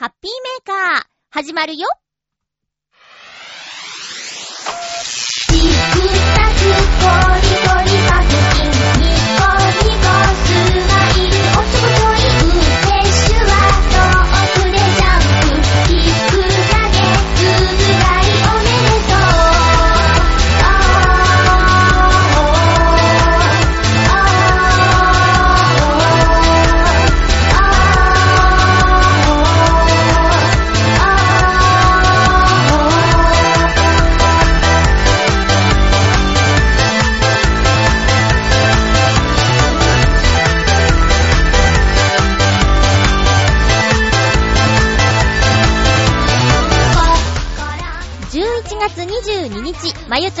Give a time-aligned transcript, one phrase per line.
[0.00, 1.86] ハッピーメーカー、始まるよ。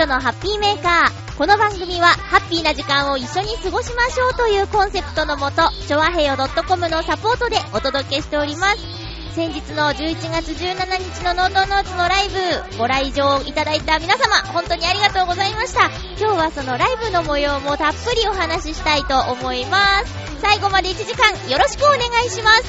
[0.00, 1.36] ちょのハッピーメーカー。
[1.36, 8.78] この番組は、ハッピーな時間を一緒に過ごしましょうというコンセプトのもと、ちょわへよ .com のサポートでお届けしております。
[9.34, 12.40] 先日の11月17日のノートノーツのライブ、
[12.78, 15.90] ご来場いただいた皆様、本当にありがとうございました。
[16.18, 20.14] 今日はそのライブの模様もたっぷりお話ししたいと思います。
[20.40, 22.64] 最後まで1時間よろしくお願いします。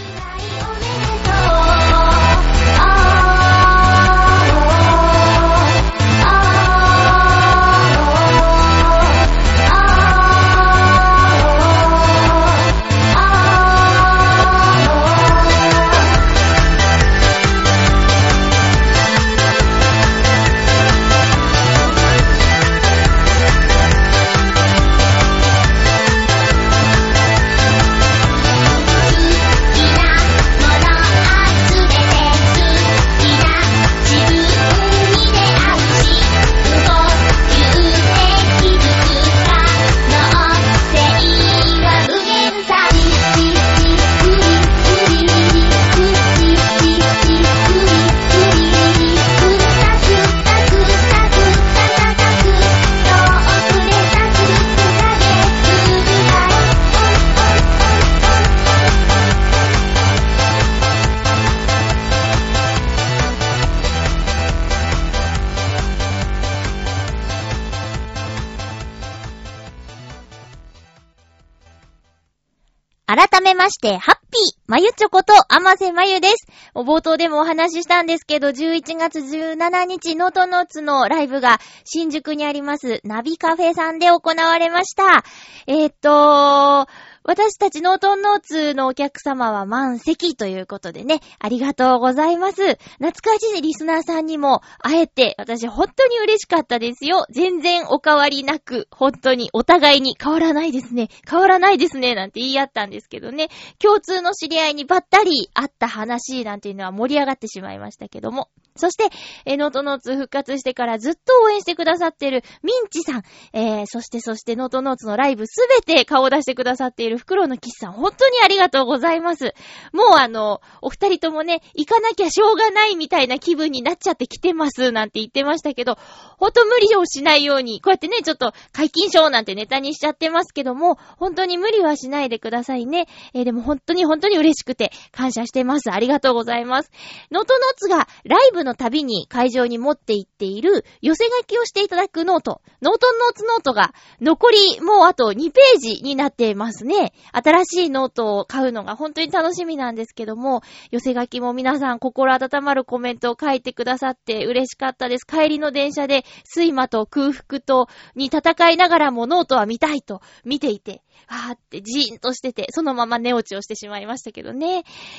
[73.51, 76.47] めまして、ハッピーまゆちょこと、あませまゆです。
[76.73, 85.23] 冒頭でもお話ししたんですけど、11月17日、ノートノーツのライブが新宿にあります、ナビカフェさんで行われました。
[85.67, 86.87] えーっと、
[87.23, 92.75] 私たちノートノーツのお客様は満席ということでね、ありがとうございます。
[92.99, 97.25] 懐かしいリスナーさんにも会えて、私本当に嬉しかったですよ。
[97.29, 108.49] 全然お変わりなく、本当にお互いに変わらないですね、変わらないですね、なんて言い合ったんですけどね、共通の知り合いにばったり会った話なんていうのは盛り上がってしまいましたけども。
[108.81, 109.15] そして、
[109.45, 119.53] えーノートノーツ復活してからずっと応援してくださってるミンチさん、えー、そしてそしてノートノーツのライブすべて顔を出してくださっている袋のキスさん、本当にありがとうございます。
[119.93, 125.99] もうあの、お二人ともね、行かなきゃしょうがないみたいな気分になっちゃってきてますなんて言ってましたけど、
[126.39, 133.07] ほんと無理をしないように、こうやってね、ちょっと解禁賞なんてネタにしちゃってますけども、本当に無理はしないでくださいね。
[133.33, 135.91] えーでも本当に本当に嬉しくて感謝してます。
[135.91, 136.91] ありがとうございます。
[137.31, 147.13] ノートノーツがライブのたびに会場に持って行っている寄せ書きをしていただくノート、ノートノーツノートが残りもうあと2ページになっていますね。
[147.31, 150.61] 新しいノートを買うのが本当に楽しみなんですけども、
[150.91, 155.25] 寄せ書きも皆さん心温まるコメントを書いてくださって嬉しかったです。
[155.25, 156.23] 帰りの電車で
[156.55, 164.67] 睡魔と空腹とに戦いながらもノートは見たいと見ていて、わーってじーんとしてて、そのまま寝落ちをしてしまいましたけどね。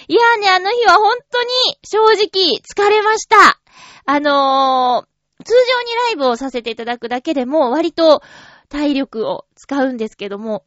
[0.09, 1.49] いやーね、あの日は本当に
[1.85, 3.61] 正直疲れました。
[4.05, 8.23] あのー、通常にライブをさせていただくだけでも割と
[8.69, 10.65] 体力を使うんですけども、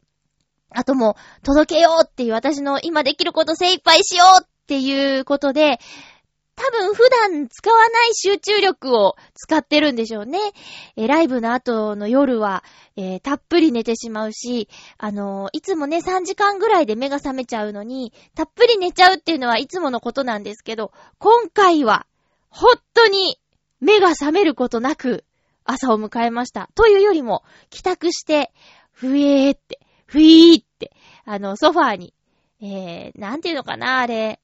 [0.70, 5.78] あともう届けようっていう私の今できること精一杯しようっていうことで、
[6.56, 10.38] 多分普段使わない集中力を使ってるんでしょうね。
[10.96, 12.64] えライブの後の夜は、
[12.96, 22.06] えーたっぷり寝てしまうし、あのーいつもね、3時間ぐらいで目が覚めちゃうのに、たっぷり寝ちゃうっていうのはいつものことなんですけど、今回は、
[22.48, 23.38] 本当に
[23.80, 25.24] 目が覚めることなく
[25.64, 26.70] 朝を迎えました。
[26.74, 28.52] というよりも、帰宅して、
[28.92, 30.92] ふえーって、ふいーって、
[31.26, 32.14] あの、ソファーに、
[32.62, 34.40] えー、なんていうのかな、あれ、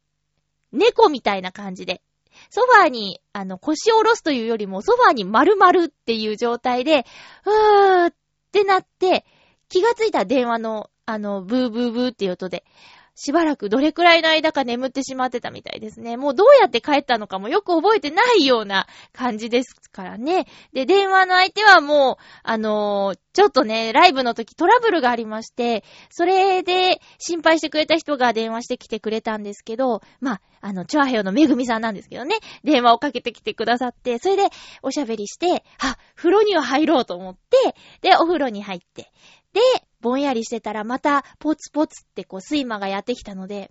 [0.72, 2.02] 猫みたいな感じで、
[2.50, 7.04] ソファーに、あの、腰を下ろすというよりも、ソファーに丸々っていう状態で、
[7.44, 8.14] うーっ
[8.52, 9.24] てなって、
[9.69, 12.64] 気がついたら電話の、あの、ブーブーブーっていう音で、
[13.14, 16.16] しばらくどれくらいの間か眠ってしまってたみたいですね。
[16.16, 20.46] もうどうやって帰ったのかもよく覚えてないような感じですからね。
[20.72, 34.48] で、電話の相手はもう、あのーちょっとね、ライブの時トラブルがありまして、それで心配してくれた人が電話してきてくれたんですけど、まあ、あの、チュアヘヨのめぐみさんなんですけどね、電話をかけてきてくださって、それで
[34.82, 39.10] おしゃべりして、あ、風呂には入ろうと思って、で、お風呂に入って、
[39.54, 39.60] で、
[40.02, 43.70] ぼんやりしてたらまたポツポツってこう睡魔がやってきたので、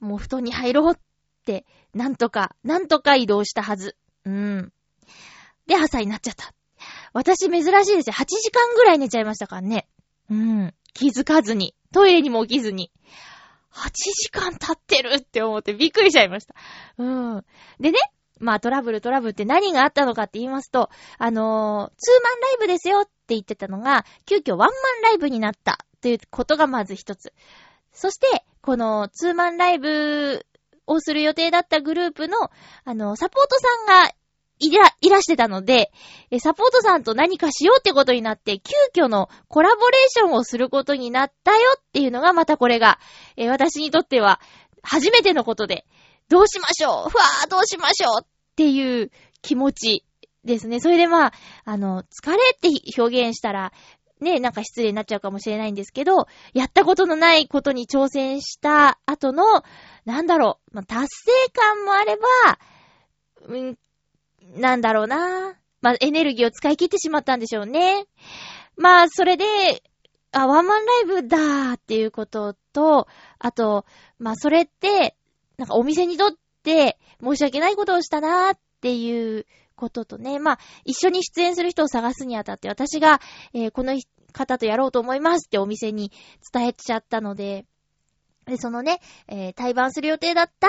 [0.00, 0.98] もう布団に入ろうっ
[1.44, 1.64] て、
[1.94, 3.96] なんとか、なんとか移動したはず。
[4.24, 4.72] うん。
[5.66, 6.52] で、朝になっちゃった。
[7.12, 8.14] 私珍しいですよ。
[8.14, 9.86] 8時間ぐらい寝ちゃいましたからね。
[10.30, 10.74] うん。
[10.94, 11.74] 気づかずに。
[11.92, 12.90] トイレにも起きずに。
[13.72, 16.54] 8時間経ってるって思ってびっくりしちゃいました。
[16.98, 17.04] う
[17.38, 17.44] ん。
[17.80, 17.98] でね、
[18.40, 24.70] まあトラブルトラブルって何があったのかって言いますと、あのーツーマンライブですよっって言ってたのが、急遽ワンマン
[25.02, 27.32] ライブになったということがまず一つ。
[27.92, 30.46] そして、このツーマンライブ
[30.86, 32.36] をする予定だったグループの、
[32.84, 34.10] あの、サポートさんが
[34.58, 35.90] いら、いらしてたので、
[36.38, 42.98] サポートさんと何かしようってことになって、急遽のコラボレーションをすることになったよっていうのが、またこれが、
[43.36, 44.40] え私にとっては、
[44.82, 45.86] 初めてのことで、
[46.28, 48.26] どうしましょうふわーどうしましょうっ
[48.56, 49.10] ていう
[49.42, 50.04] 気持ち
[50.44, 50.80] ですね。
[50.80, 51.32] それでまあ、
[51.64, 52.68] あの、疲れって
[53.00, 53.72] 表現したら、
[54.20, 59.62] ね、なんか失礼になっちゃうかもしれないんですけど、やったことのないことに挑戦した後の、
[60.04, 62.26] なんだろう、まあ、達成感もあれば、
[63.46, 63.78] うん、
[64.56, 65.54] なんだろうな。
[65.82, 68.06] まあ、エネルギーを使い切ってしまったんでしょうね。
[68.76, 69.44] まあ、それで、
[70.32, 73.06] あ、ワンマンライブだーっていうことと、
[73.38, 73.84] あと、
[74.18, 75.16] まあ、それって、
[75.58, 76.30] なんかお店にとっ
[76.62, 83.20] て申し訳ないことをしたなーっていうこととね、まあ、一緒に出演する人を探すにあたって、私が、
[83.52, 83.98] えーこの
[84.32, 86.10] 方とやろうと思いますってお店に
[86.52, 87.66] 伝えちゃったので、
[88.46, 90.68] で、そのね、えー対バンする予定だった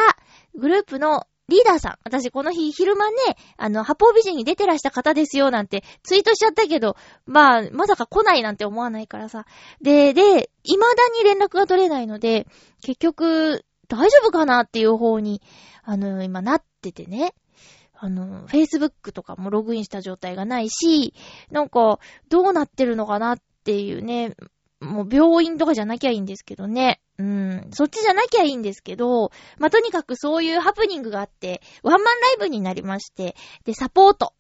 [0.54, 1.98] グループのリーダーさん。
[2.04, 3.18] 私この日昼間ね、
[3.58, 9.46] あの、八方美人に出てらした方ですよなんてツイートしちゃったけど、まあ、まさか来ないなんて思わないからさ。
[9.82, 10.88] で、で、未だ
[11.18, 12.48] に連絡が取れないので、
[12.82, 15.42] 結局、大丈夫かなっていう方に、
[15.84, 17.36] あの、今なっててね。
[17.98, 21.14] あの、Facebook とかもログインした状態がないし、
[21.52, 22.00] なんか、
[22.30, 24.36] どうなってるのかなっていうね、
[24.80, 27.02] もう病院とかじゃなきゃいいんですけどね。
[27.18, 27.68] うん。
[27.72, 34.34] そっちじゃなきゃいいんですけど、まあ、とにかくそういうハプニングがあって、ワンマンライブになりまして、で、サポート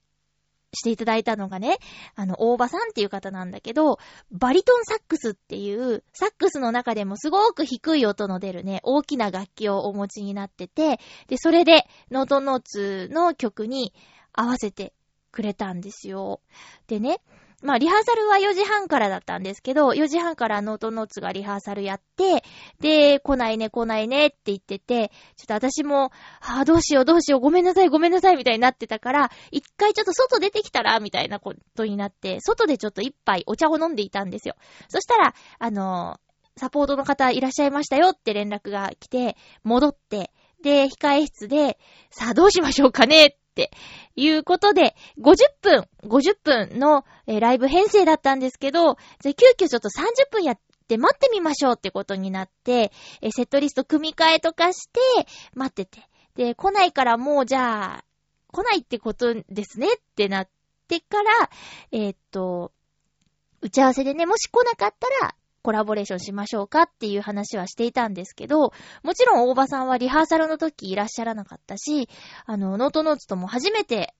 [0.76, 1.78] していただいたのがね、
[2.16, 4.00] あの、大場さんっていう方なんだけど、
[4.32, 13.94] バリトンサックスっていう、サックスの中でもすごく低い音の出るね、大きな楽器をお持ちになってて、で、それで、ノートノーツの曲に
[14.34, 14.94] 合わせて
[15.32, 16.42] くれたんですよ。
[16.88, 17.22] でね、
[17.66, 22.44] まあ、リハーサルは4時半からだったんですけど、4時半からノートノーツがリハーサルやって、
[22.80, 34.56] で、来ないね、来ないねって言ってて、ちょっと私も、ああ、どうしよう、どうしよう、ごめんなさい、ごめんなさい、みたいになってたから、一回ちょっと外出てきたら、みたいなことになって、外でちょっと一杯お茶を飲んでいたんですよ。
[34.88, 36.20] そしたら、あの
[36.58, 40.32] サポートの方いらっしゃいましたよって連絡が来て、戻って、
[40.62, 41.78] で、控え室で、
[42.12, 43.72] さあどうしましょうかねって
[44.16, 52.92] いうことで、50分、50分の、えーライブ編成だったんですけど、急遽ちょっと30分やって待ってみましょうってことになって、
[53.22, 55.00] えーセットリスト組み替えとかして、
[55.54, 56.08] 待ってて。
[56.36, 58.06] で、来ないからもうじゃあ、
[58.52, 60.50] 来ないってことですねってなっ
[60.88, 61.50] てから、
[61.92, 62.72] えーっと、
[63.62, 72.08] 打ち合わせでね、もし来なかったら、コラボレーションしましょうかっていう話はしていたんですけど、もちろん大場さんはリハーサルの時いらっしゃらなかったし、
[72.46, 74.14] あの、ノートノーツとも初めて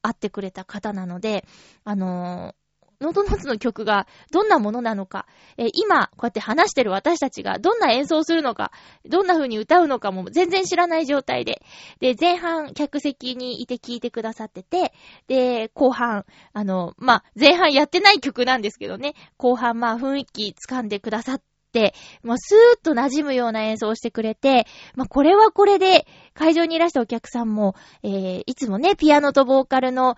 [0.00, 1.44] 会ってくれた方なので、
[1.82, 2.54] あの
[3.02, 5.26] ノートノーツの曲がどんなものなのか、
[5.58, 8.72] えー今、こうやって話してる私たちがどんな演奏するのか、
[9.04, 11.62] どんな風に歌うのかも全然知らない状態で、
[12.00, 14.92] で、前半客席にいて聴いてくださってて、
[15.26, 21.42] で、後半、あの、まあ、前半やってない曲なんですけどね、後半、まあ、雰囲気掴んでくださっ
[21.72, 30.16] て、もうスーッと馴染むような演奏をしてくれて、まあ、これはこれで、会場にいらしたお客さんも、えー、いつもね、ピアノとボーカルの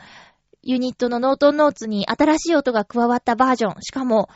[0.64, 3.82] ユニットのノートンノーツに新しい音が加わったバージョン。
[3.82, 4.28] しかも、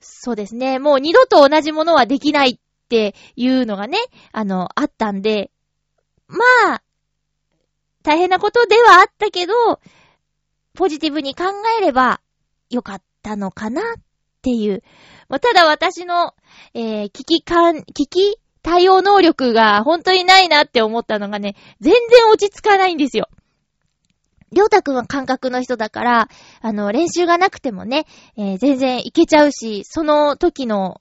[0.00, 3.98] そうですね、もう二度と同じものはできないっていうのがね、
[4.32, 5.50] あの、あったんで、
[6.28, 6.38] ま
[6.74, 6.82] あ、
[8.02, 9.54] 大変なことではあったけど、
[10.74, 11.44] ポジティブに考
[11.78, 12.20] えれば
[12.70, 13.84] よかったのかなっ
[14.42, 14.82] ていう。
[15.28, 16.34] まあただ私の、
[16.74, 23.28] えー、危機感、危機対応能力が本当にないなって思ったのがね、全然落ち着かないんですよ。
[24.52, 26.28] りょうたくんは感覚の人だから、
[26.60, 31.00] あの、練習がなくてもね、えー全然いけちゃうし、その時の、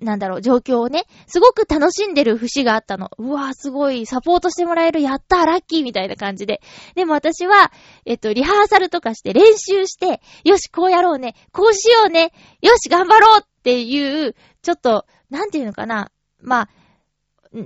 [0.00, 3.10] なんだろう、状況をね、すごく楽しんでる節があったの。
[3.18, 6.60] うわぁ、すごい、サポートしてもらえる、やったー、ラッキーみたいな感じで。
[6.94, 7.72] でも私は、
[8.04, 16.10] えっと、リハーサルとかして練習して、よし、こうやろうね、こうしようね、よし、頑張ろうっていう、ちょっと、なんていうのかな。
[16.42, 16.68] まあ、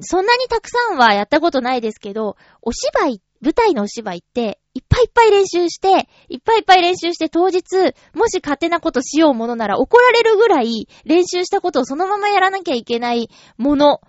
[0.01, 7.63] そんなにたくさんはやったことないですけど、お芝居、舞台のお芝居って、いっぱいいっぱい練習して、いっぱいいっぱい練習して当日、
[8.15, 14.01] もし勝手なことしようものなら怒られるぐらい練習したことをそのままやらなきゃいけないもの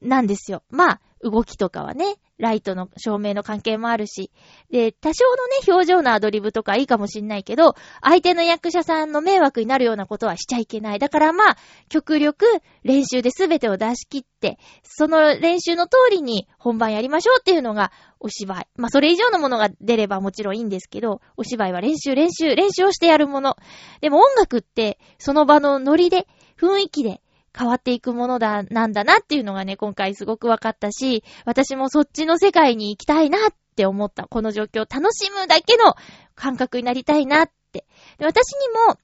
[0.00, 0.62] なんですよ。
[0.70, 4.30] まあ、動きとかはね、ライトの照明の関係もあるし。
[4.70, 11.00] で、多少のね、表情のアドリブとかいいかもしんないけど、相手の役者さんの迷惑になるようなことはしちゃいけない。
[11.00, 11.56] だからまあ、
[11.88, 12.46] 極力
[12.84, 18.66] 練習で全てを出し切って、その練習の通りに本番やりましょうっていうのがお芝居。
[18.76, 23.56] まあ、それ以上のものが出ればもちろんいいんですけど、お芝居は練習、練習、練習をしてやるもの。
[24.00, 26.26] でも音楽って、その場のノリで、
[26.58, 27.20] 雰囲気で、
[27.56, 34.28] 変わっていくものだ、なんだなっていうのがね、今回すごく分かったし、私もそっちの世界に行きたいなって思った。
[34.28, 35.94] この状況を楽しむだけの
[36.34, 37.84] 感覚になりたいなって。
[38.18, 38.98] で私にも、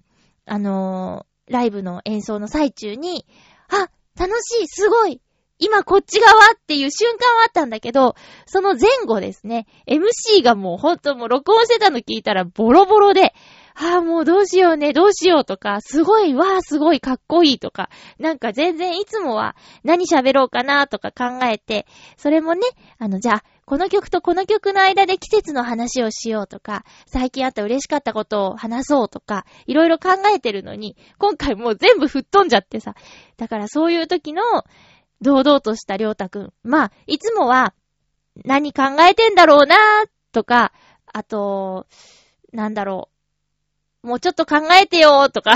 [0.47, 3.27] あのー、ライブの演奏の最中に、
[3.69, 5.21] あ、楽しい、すごい、
[5.65, 8.15] 今こっち側っていう瞬間はあったんだけど、
[8.47, 13.35] その前後ですね、MC がもうほんともう録音してたの聞いたらボロボロで、
[13.77, 17.91] ああ、もうどうしようね、どうしようとか、すごい、わあ、すごい、かっこいいとか、
[18.21, 22.61] なんか全然いつもは何喋ろうかなとか考えて、それもね、
[22.99, 32.95] あの、じゃあ、この曲とこの曲の間で季節の話をしようとか、最近あった嬉しかったことを話そうとか、いろいろ考えてるのに、今回もう全部吹っ飛んじゃってさ。
[33.39, 34.43] だからそういう時の、
[35.25, 36.53] 堂々としたりょうたくん。
[36.63, 37.75] まあ、いつもは、
[38.45, 39.77] 何考えてんだろうな
[40.33, 40.73] とか、
[41.13, 41.87] あと、
[42.53, 43.09] なんだろ
[44.03, 44.07] う。
[44.07, 45.55] もうちょっと考えてよーとか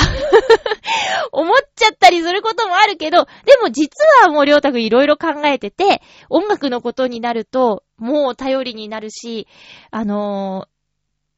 [1.32, 3.90] 思っちゃったりすることもあるけど、でも実
[4.22, 9.46] はもうりょうたくんいろいろ考えてて、音楽のことになると、もう頼りになるし、
[9.90, 10.66] あの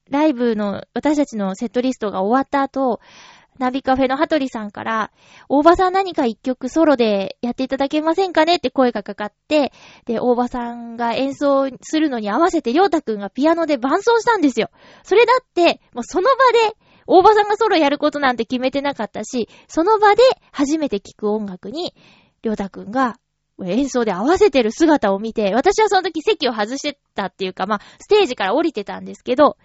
[0.08, 3.00] ー、ライブの私たちのセットリストが終わった後、
[3.60, 5.12] ナビカフェのハトリさんから、
[5.50, 8.56] 大場さん何か一曲ソロでやっていただけませんかね？
[8.56, 9.70] って声がかかって、
[10.06, 14.70] で、大場さんが演奏するのに合わせてりょうたくんがピアノで伴奏したんですよ。
[15.02, 16.36] それだって、もうその場
[16.70, 16.74] で、
[17.06, 21.94] 大場さんがソロやることなんて決めてなかったし、その場で初めて聴く音楽に、
[22.42, 23.18] りょうたくんが
[23.66, 29.56] 演奏で合わせてる姿を見て、私はその時席を外してたっていうか、まあ、ステージから降りてたんですけど、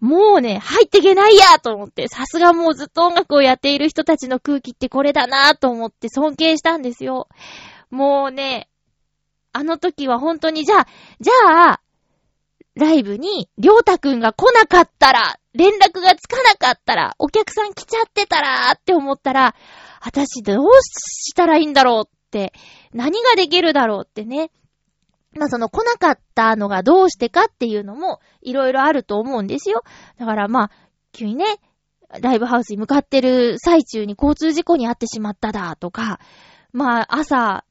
[0.00, 7.28] もうね、入ってけないやと思って、さすがもうずっと音楽をやっている人たちの空気ってこれだなと思って尊敬したんですよ。
[7.90, 8.68] もうね、
[9.52, 10.86] あの時は本当に、じゃあ、
[11.20, 11.80] じゃあ、
[12.76, 19.56] ライブに、りょうたくんが来なかったら、連絡がつかなかったら、お客さん来ちゃってたらって思ったら、
[20.00, 22.17] 私どうしたらいいんだろう、
[22.92, 24.50] 何ができるだろうってね。
[25.32, 29.82] まあその来なかったのがどうしてかっていうのもいろいろあると思うんですよ。
[30.18, 30.70] だからまあ、
[31.12, 31.44] 急にね、
[32.20, 36.20] ライブハウスに向かってる最中に交通事故に遭ってしまっただとか、
[36.72, 37.64] まあ朝、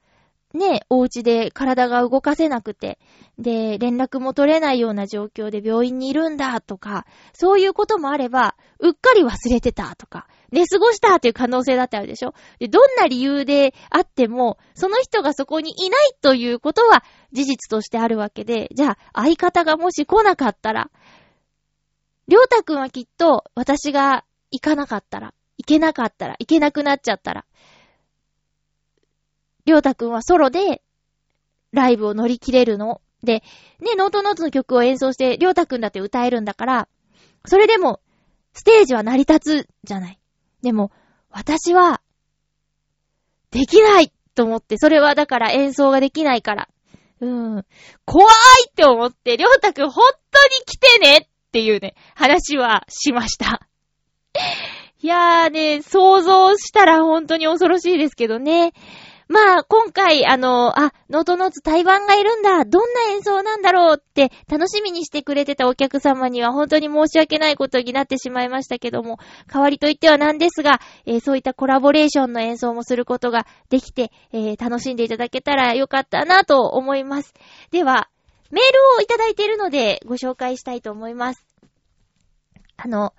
[0.54, 3.00] ね、お家で体が動かせなくて、
[3.38, 12.34] で、連絡も取れないような状況で病院にいるんだとか、そういうこともあれば、うっかり忘れてたとか、寝過ごしたっていう可能性だってあるでしょ？
[12.60, 20.90] で、どんな理由であっても、その人がそこにいないということは事実としてあるわけで、じゃあ、相方がもし来なかったら、
[22.30, 27.46] りょうたくんはきっと、私が行かなかったら、行けなかったら、行けなくなっちゃったら、
[29.68, 30.82] りょうたくんはソロで、
[31.74, 33.02] ライブを乗り切れるの。
[33.22, 33.44] で、
[33.82, 36.88] ね、ノートノーツの曲を演奏して、りょうたくんだって歌えるんだから、
[37.46, 38.00] それでも、
[38.54, 40.20] ステージは成り立つじゃない。
[40.64, 40.92] でも、
[41.30, 42.02] 私は、
[43.52, 46.70] できないと思って、それはだから演奏ができないから。
[47.20, 47.66] うん。
[48.06, 48.34] 怖い
[48.70, 53.68] って思って、りょうたくん本当に来てねっていうね、話はしました。
[55.00, 58.72] いやーね、想像したら本当に恐ろしいですけどね。
[59.30, 69.20] まあ、今回、あの、あ、ノートノーツ台湾がいるんだ、どんな演奏なんだろうって楽しみにしてくれてたお客様には本当に申し訳ないことになってしまいましたけども、
[69.52, 77.34] 代わりといってはなんですが、えー、そういったコラボレーションの演奏もすることができて、えー、楽しんでいただけたらよかったなと思います。
[77.72, 78.10] では、
[78.50, 81.46] メールをいただいているのでご紹介したいと思います。
[82.78, 83.14] あの、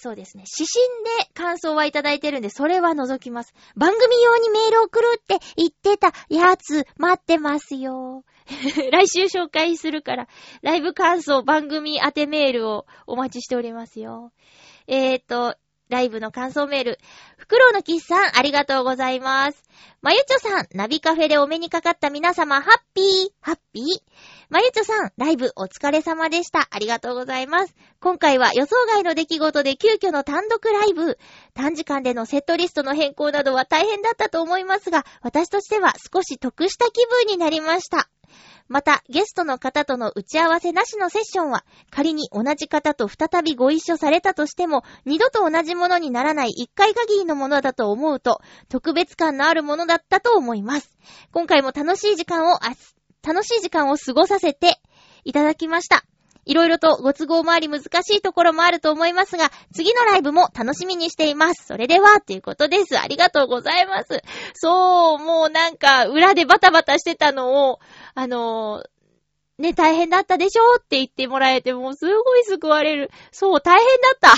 [0.00, 0.44] そうですね。
[0.46, 3.52] 指針で感想はいただいてるんで、それは覗きます。
[3.76, 8.24] 番組用にメール送るって言ってたやつ、待ってますよ。
[8.92, 10.28] 来週紹介するから、
[10.62, 14.32] ライブ感想、番組宛てメールをお待ちしておりますよ。
[14.86, 15.56] えーと、
[15.88, 16.98] ライブの感想メール。
[17.36, 19.62] フクロウのキスさん、ありがとうございます。
[20.00, 23.04] まゆちょさん、ナビカフェでお目にかかった皆様、ハッピー、
[23.40, 23.84] ハッピー。
[24.48, 26.68] まゆちょさん、ライブお疲れ様でした。
[26.70, 27.74] ありがとうございます。
[28.00, 31.18] 今回は予想外の出来事で急遽の単独ライブ。
[31.54, 38.08] 短時間でのセットリストの変更などは大変だったと思いますが、私としては少し得した気分になりました。
[38.68, 50.98] また、ゲストの方との打ち合わせなしのセッションは、仮に同じ方と再びご一緒されたとしても、二度と同じものにならない一回限りのものだと思うと、特別感のあるものだったと思います。
[51.32, 52.58] 今回も楽しい時間を、
[53.22, 54.80] 楽しい時間を過ごさせて
[55.24, 56.04] いただきました。
[56.48, 57.84] いろいろとご都合もあり難し
[58.16, 61.66] いところもあると思いますが、次のライブも楽しみにしています。
[61.66, 62.98] それでは、ということです。
[62.98, 64.22] ありがとうございます。
[64.54, 67.80] そう、もうなんか、裏でバタバタしてたのを、
[68.14, 73.10] あのーね、大変だったでしょって言ってもらえて、もうすごい救われる。
[73.30, 74.32] そう、大変だった。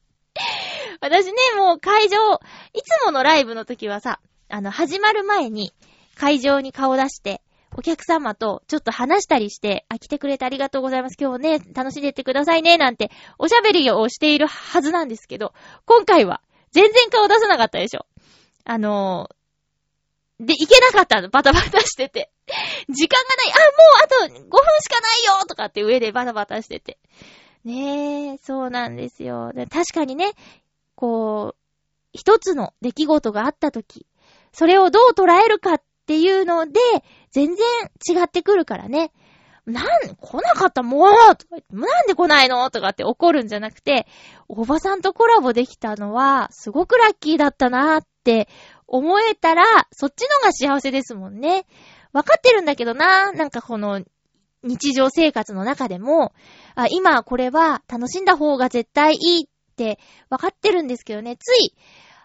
[1.00, 2.34] 私ね、もう会場、
[2.74, 4.20] いつものライブの時はさ、
[4.50, 5.72] あの、始まる前に
[6.16, 7.40] 会場に顔出して、
[7.80, 11.16] お客様とちょっと話したりして、あ、来てくれてありがとうございます。
[11.18, 15.54] 今日ね、楽しんでってくださいね、なんて、おしゃべりをしているはずなんですけど、
[15.86, 18.04] 今回は、全然顔出さなかったでしょ。
[18.66, 21.30] あのーで、行けなかったの。
[21.30, 22.30] バタバタしてて。
[22.90, 23.52] 時間がない。
[23.52, 26.98] あ、もうあと5分しかないよとかって上でバタバタしてて。
[27.64, 29.52] ねえ、そうなんですよ。
[29.70, 30.32] 確かにね、
[30.96, 31.60] こう、
[32.12, 34.06] 一つの出来事があったとき、
[34.52, 36.80] それをどう捉えるかっていうので、
[37.30, 37.66] 全然
[38.08, 39.12] 違ってくるからね。
[39.66, 44.06] なん、来なかったもうとか言ってなんで来ないのとかって怒るんじゃなくて、
[44.48, 48.48] おばさんとコラボできたのは、すごくラッキーだったなーって
[48.86, 51.66] 思えたら、そっちのが幸せですもんね。
[52.12, 54.02] わかってるんだけどな、なんかこの、
[54.62, 56.32] 日常生活の中でも、
[56.74, 61.74] あ、今これは楽しんだ方が絶対いいってわかってるんですけどね、つい、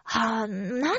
[0.07, 0.97] はぁ、なん、なん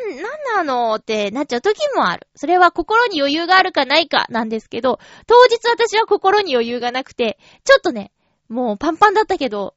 [0.57, 2.27] なのってなっちゃう時もある。
[2.35, 8.13] それは心に余裕があるかないかなんですけど、当日私は心に余裕がなくて、ちょっとね、
[8.49, 9.75] もうパンパンだったけど、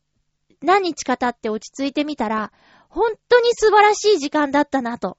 [0.62, 2.52] 何日か経って落ち着いてみたら、
[2.90, 5.18] 本当に素晴らしい時間だったなと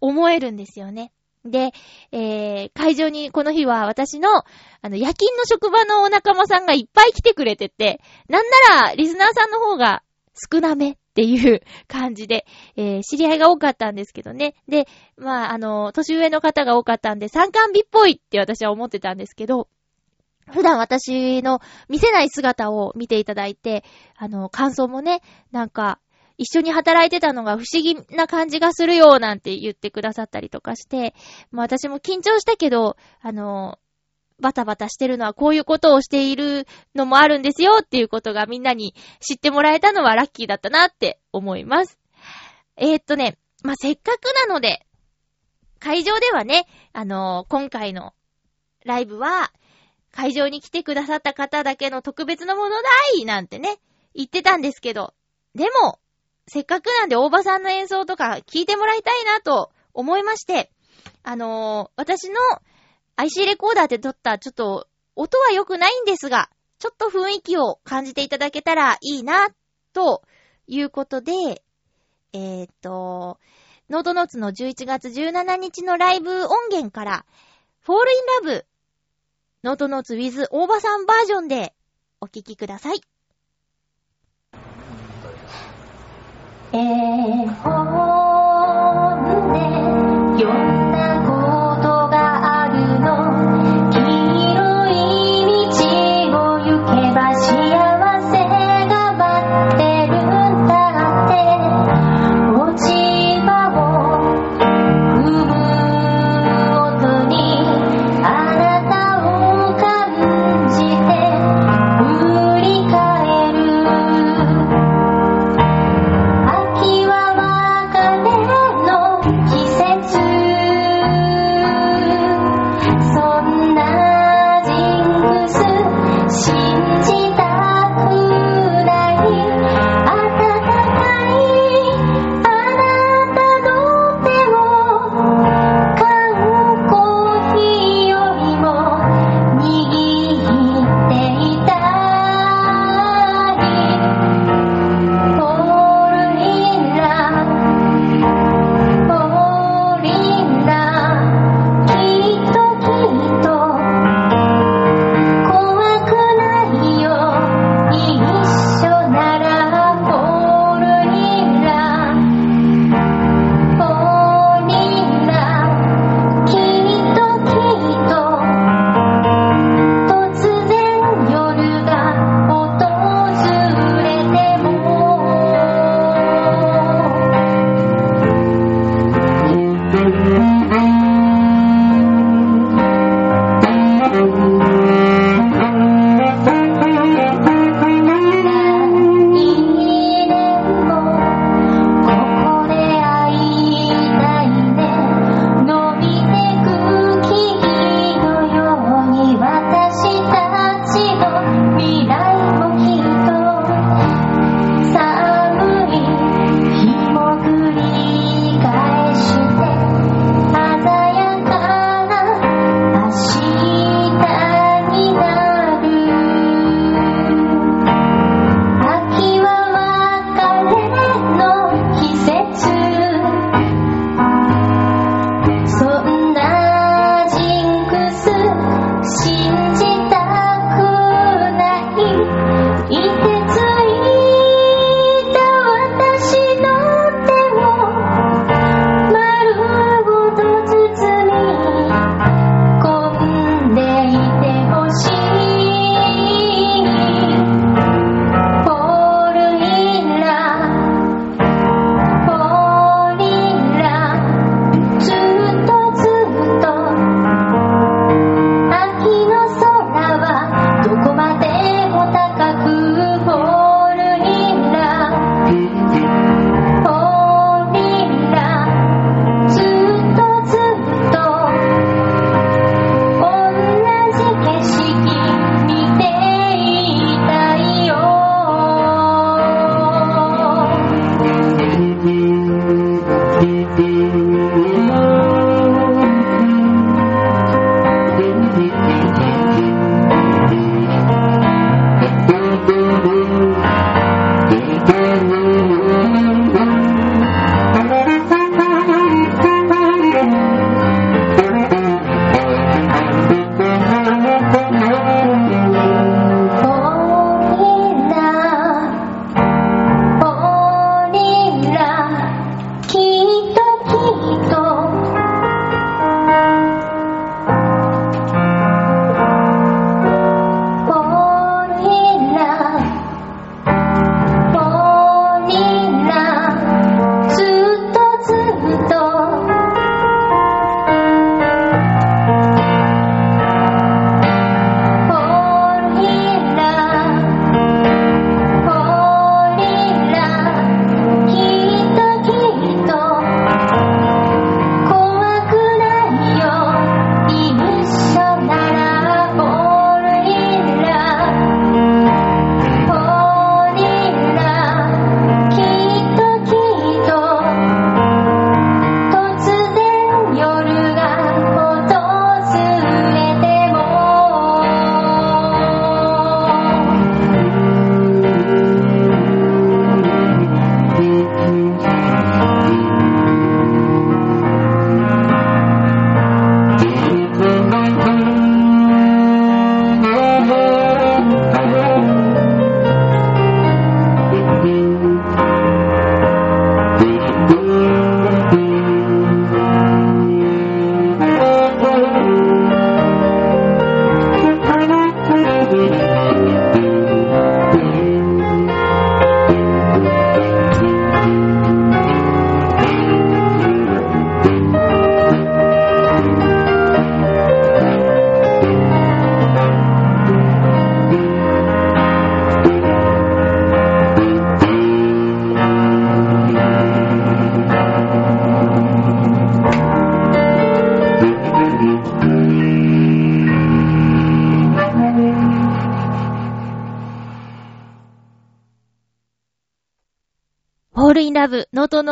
[0.00, 1.12] 思えるんですよね。
[1.44, 1.70] で、
[2.12, 4.44] えー、会場にこの日は私の、あ
[4.88, 10.02] の、夜勤の職場のお仲間さんがいっぱい来てくれてて、なんなら、リスナーさんの方が
[10.52, 14.54] 少なめっていう感じで、えー、知り合いが多かったんですけどね。
[14.66, 19.68] で、まあ、あの、年上の方が多かったんで、参観日っぽいって私は思ってたんですけど、
[20.50, 23.84] 普段私の見せない姿を見ていただいて、
[24.16, 25.20] あの、感想もね、
[25.50, 26.00] なんか、
[26.38, 31.14] 一緒に働いてたのが不思議な感じがするよ、なんて言ってくださったりとかして、
[31.50, 33.78] まあ私も緊張したけど、あの、
[34.42, 41.98] バタバタしてるのはこういうことをしているのもあるんですよっていうことがみんなに知ってもらえたのはラッキーだったなって思います。
[42.76, 44.84] えー、っとね、まあ、せっかくなので、
[45.78, 48.12] 会場ではね、あの今回の
[48.84, 49.52] ライブは、
[50.10, 53.78] 会場に来てくださった方だけの特別なものないなんてね、
[54.14, 55.14] 言ってたんですけど、
[55.54, 55.98] でも、
[56.48, 60.70] せっかくなんで大場さんの演奏とか聞いてもらいたいなと思いまして、
[61.22, 62.36] あのー私の
[63.16, 69.48] IC レコーダーで撮ったちょっと音は良くないんですが、ちょっと雰囲気を感じていただけたらいいな、
[69.92, 70.22] と
[70.66, 71.62] いうことで、
[72.32, 73.38] えーっと、
[73.90, 77.26] ノートノーツの11月17日のライブ音源から、
[77.86, 77.96] Fall
[78.44, 78.64] in Love
[79.64, 81.74] ノートノーツ with 大場さんバージョンで
[82.20, 83.00] お聴きください。
[86.72, 87.46] 絵本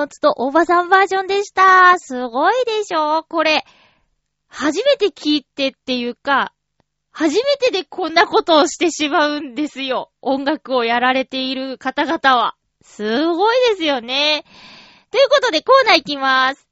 [0.01, 1.99] ブ、ノートノーツとおばさんバージョンでした。
[1.99, 3.25] すごいでしょ？
[3.25, 3.65] これ、
[4.49, 6.55] 初めて聞いてっていうか、
[7.11, 10.11] 初めてでこんなことをしてしまうんですよ。
[10.23, 12.57] 音楽をやられている方々は。
[12.83, 14.45] すごいですよね。
[15.11, 16.67] ということでコーナーいきます。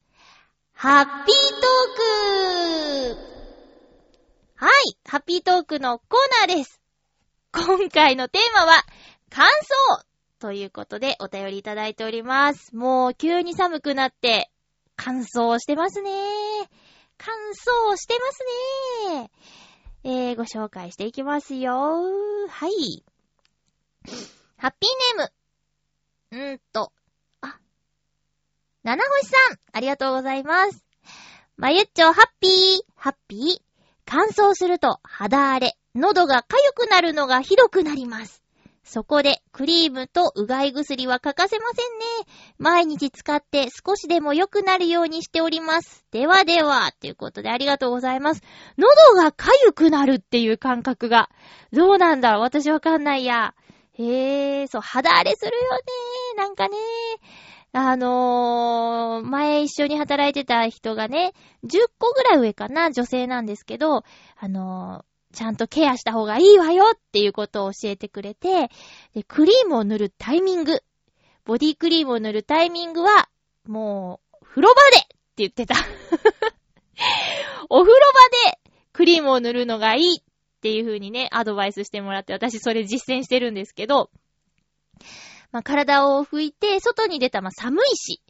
[0.72, 4.72] ハッピートークはい、
[5.06, 6.80] ハッピートークのコーナーです。
[7.52, 8.84] 今回のテーマは、
[9.30, 10.04] 感想
[10.38, 12.74] ということでお便りいただいております。
[12.74, 14.50] もう急に寒くなって、
[14.96, 16.10] 乾燥してますね。
[17.18, 18.44] 乾燥してます
[19.12, 19.30] ね。
[20.04, 21.72] えー、ご紹介していきますよ。
[22.48, 23.04] はい。
[24.56, 26.52] ハッピーネーム。
[26.52, 26.92] うーと、
[27.40, 27.58] あ、
[28.82, 30.84] 七星さん、ありがとうございます。
[31.56, 32.50] まゆっちょ、ハッピー、
[32.94, 33.68] ハッピー。
[34.04, 38.42] 乾燥すると肌荒れ、喉が痒くなるのがひどくなります。
[38.88, 42.06] そこで、クリームとうがい薬は欠かせませんね。
[42.56, 46.06] 毎日使って少しでも良くなるようにしております。
[46.10, 48.42] ではでは、ということでありがとうございます。
[48.78, 48.88] 喉
[49.22, 51.28] が痒くなるっていう感覚が。
[51.70, 53.54] どうなんだろう私わかんないや。
[53.92, 55.82] へえ、そう、肌荒れするよね。
[56.38, 56.78] なんかね。
[57.72, 64.04] あのー、前一緒に働いてた人がね、10個ぐらい上かな、女性なんですけど、
[64.38, 68.70] あの、ちゃんとケアした方がいいわよっていうことを教えてくれて、
[69.14, 70.80] で、クリームを塗るタイミング、
[71.44, 73.28] ボディクリームを塗るタイミングは、
[73.66, 75.74] もう、風呂場でって言ってた。
[77.68, 78.58] お風呂場で
[78.92, 80.22] クリームを塗るのがいいっ
[80.60, 84.10] ていう風にね、アドバイスしてもらって、私それ実践してるんですけど、
[85.52, 88.20] まあ、体を拭いて、外に出た、ま、寒いし。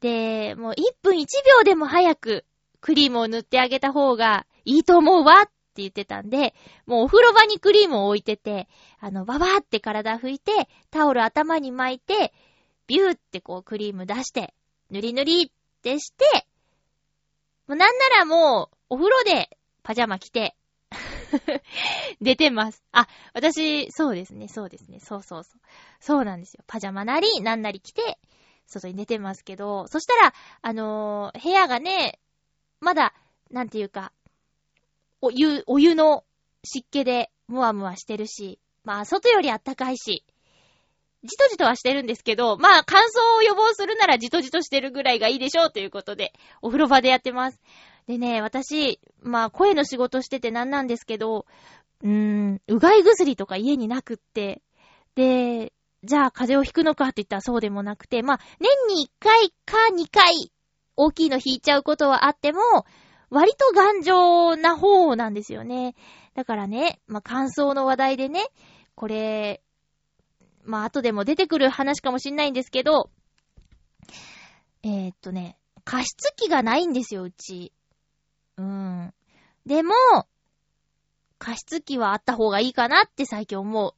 [0.00, 1.26] で、もう1分1
[1.58, 2.44] 秒でも早く
[2.80, 6.54] クリームを塗ってあげた方がいいと思うわっって言ってたんで、
[6.86, 8.66] もうお風呂場にクリームを置いてて、
[8.98, 12.32] あの、ババーって体拭いて、タオル頭に巻いて、
[12.86, 14.54] ビューってこうクリーム出して、
[14.90, 15.50] 塗り塗りっ
[15.82, 16.46] てして、
[17.66, 20.56] もうなんならもう、お風呂でパジャマ着て、
[22.22, 22.82] 出てます。
[22.92, 25.60] あ、私、そうですね、そうですね、そうそうそう。
[26.00, 26.64] そうなんですよ。
[26.66, 28.18] パジャマなり、なんなり着て、
[28.66, 32.18] 外に出てますけど、そしたら、あのー部屋がね、
[32.80, 33.14] まだ、
[33.50, 34.12] なんていうか、
[35.20, 36.24] お湯、お湯の
[36.64, 40.24] 湿気で、ムワムワしてるし、まあ、外よりあったかいし、
[41.24, 47.60] じとじとはしてるんですけど、まあ、乾燥を予防するならじとじとしてるぐらいがいいでしょうということで、お風呂場でやってます。
[48.06, 51.46] でね、私、まあ、声の仕事しててなんなんですけど、
[52.02, 54.62] うーん、うがい薬とか家になくって、
[55.14, 55.72] で、
[56.04, 60.52] じゃあ風邪をひくのかって言ったらそうでもなくて、まあ、年に1回か2回、
[60.94, 62.60] 大きいの引いちゃうことはあっても、
[63.30, 65.94] 割と頑丈な方なんですよね。
[66.34, 68.46] だからね、まあ、乾燥の話題でね、
[68.94, 69.62] これ、
[70.64, 73.10] まあ、後でも出てくる話かもしんないんですけど、
[74.82, 77.72] えー、っとね、加湿器がないんですよ、うち。
[78.56, 79.14] うん。
[79.64, 79.92] でも、
[81.38, 83.94] 加湿器はあった方がいいかなって最近思う。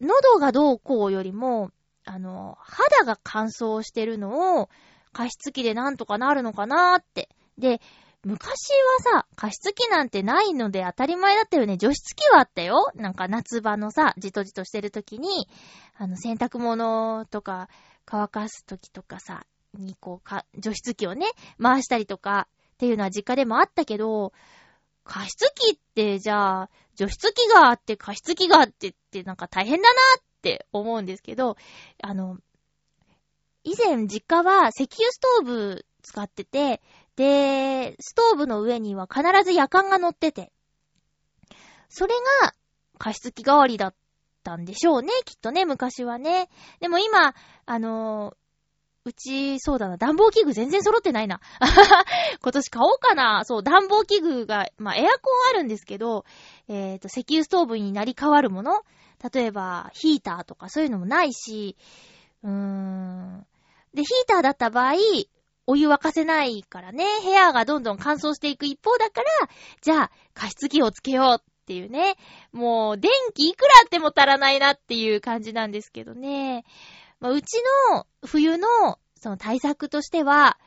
[0.00, 1.70] 喉がどうこうよりも、
[2.04, 4.68] あの、肌が乾燥してるのを
[5.12, 7.28] 加湿器でなんとかなるのかなーって。
[7.58, 7.80] で、
[8.24, 8.70] 昔
[9.04, 11.76] はさ、加湿器なんてないので当たり前だったよね。
[11.76, 12.90] 除湿器はあったよ。
[12.94, 15.46] なんか夏場のさ、じとじとしてる時に、
[15.96, 17.68] あの、洗濯物とか
[18.06, 21.26] 乾かす時とかさ、にこうか、除湿器をね、
[21.60, 24.32] 回したりとかっていうのは実家でもあったけど、
[25.04, 31.56] 加湿器ってじゃあ、除湿器があって加湿器があってってなんか大変だなって思うんですけど、
[32.02, 32.38] あの、
[33.64, 36.80] 以前実家は石油ストーブ使ってて、
[37.16, 40.52] で、ストーブの上には必ず夜間が乗ってて、
[41.88, 42.54] それが
[42.98, 43.94] 加湿器代わりだっ
[44.42, 46.48] たんでしょうね、きっとね、昔はね。
[46.80, 47.34] でも今、
[47.66, 48.36] あの
[49.06, 51.40] うち、そうだな、暖房器具全然揃ってないな。
[52.42, 53.42] 今年買おうかな。
[53.44, 56.24] そう、暖房器具が、まあ、エアコンあるんですけど、
[56.68, 58.82] えっ、と、石油ストーブになり変わるもの
[59.32, 61.76] 例えば、ヒーターとかそういうのもないし、
[62.42, 63.46] うーん。
[63.92, 64.94] で、ヒーターだった場合、
[65.66, 69.26] お湯沸かせないからね、部屋がどんどん乾燥していく一方だから、
[69.80, 72.16] じゃあ、加湿器をつけようっていうね。
[72.52, 76.64] もう、電気いくらあっても足らないなっていう感じなんですけどね。
[77.20, 78.68] まあ、うちの冬の
[79.24, 80.58] その対策としては、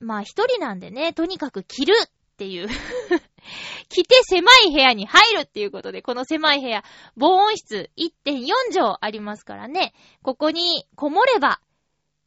[0.00, 2.68] まあ一人なんでね、とにかく着るっていう。
[3.88, 6.82] 着て狭い部屋に入るっていうことで、この狭い部屋、
[7.16, 11.60] 防音室1.4畳ありますからね、ここにこもれば、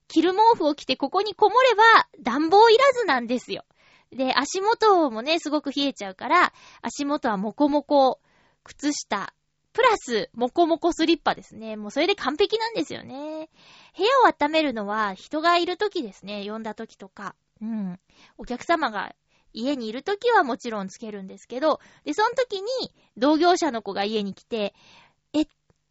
[0.08, 1.84] 着る毛布を着てここにこもれば
[2.20, 3.64] 暖房いらずなんですよ。
[4.12, 8.20] で、足元もね、すごく冷えちゃうから、足元はもこもこ、
[8.64, 9.34] 靴下、
[9.74, 11.76] プラス、モコモコスリッパですね。
[11.76, 13.50] もうそれで完璧なんですよね。
[13.96, 16.46] 部屋を温めるのは人がいる時ですね。
[16.48, 17.36] 呼んだ時とか。
[17.62, 18.00] うん。
[18.38, 19.14] お客様が
[19.54, 22.68] 家にいる時はもちろんつけるんですけど、で、その時に
[23.18, 24.74] 同業者の子が家に来て、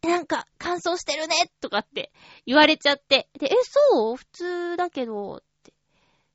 [0.07, 2.11] なんか乾燥してるねとかって
[2.45, 3.49] 言われちゃって、で、え、
[3.91, 4.15] そう？
[4.15, 5.73] 普通だけど、って。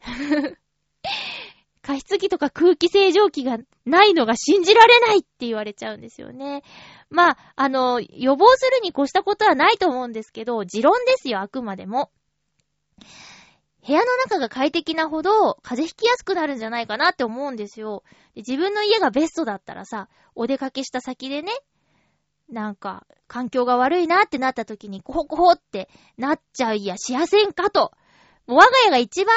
[1.83, 6.63] 加湿器とか空気清浄機がないのが信じられないって言われちゃうんですよね。
[7.11, 12.11] まあ、あの、予防するに越したことはないと思うんですけど、持論ですよ、あくまでも。
[13.85, 18.05] 部屋の中が快適なほど風邪ひきやすくなるんじゃないかなって思うんですよ。
[18.37, 21.53] 自分の家がベストだったらさ、お出かけした先でね、
[22.53, 25.89] なんか、環境が悪いなってなった時に、コホコホって
[26.19, 27.93] なっちゃいやしやせんかと。
[28.47, 29.35] もう我が家が一番、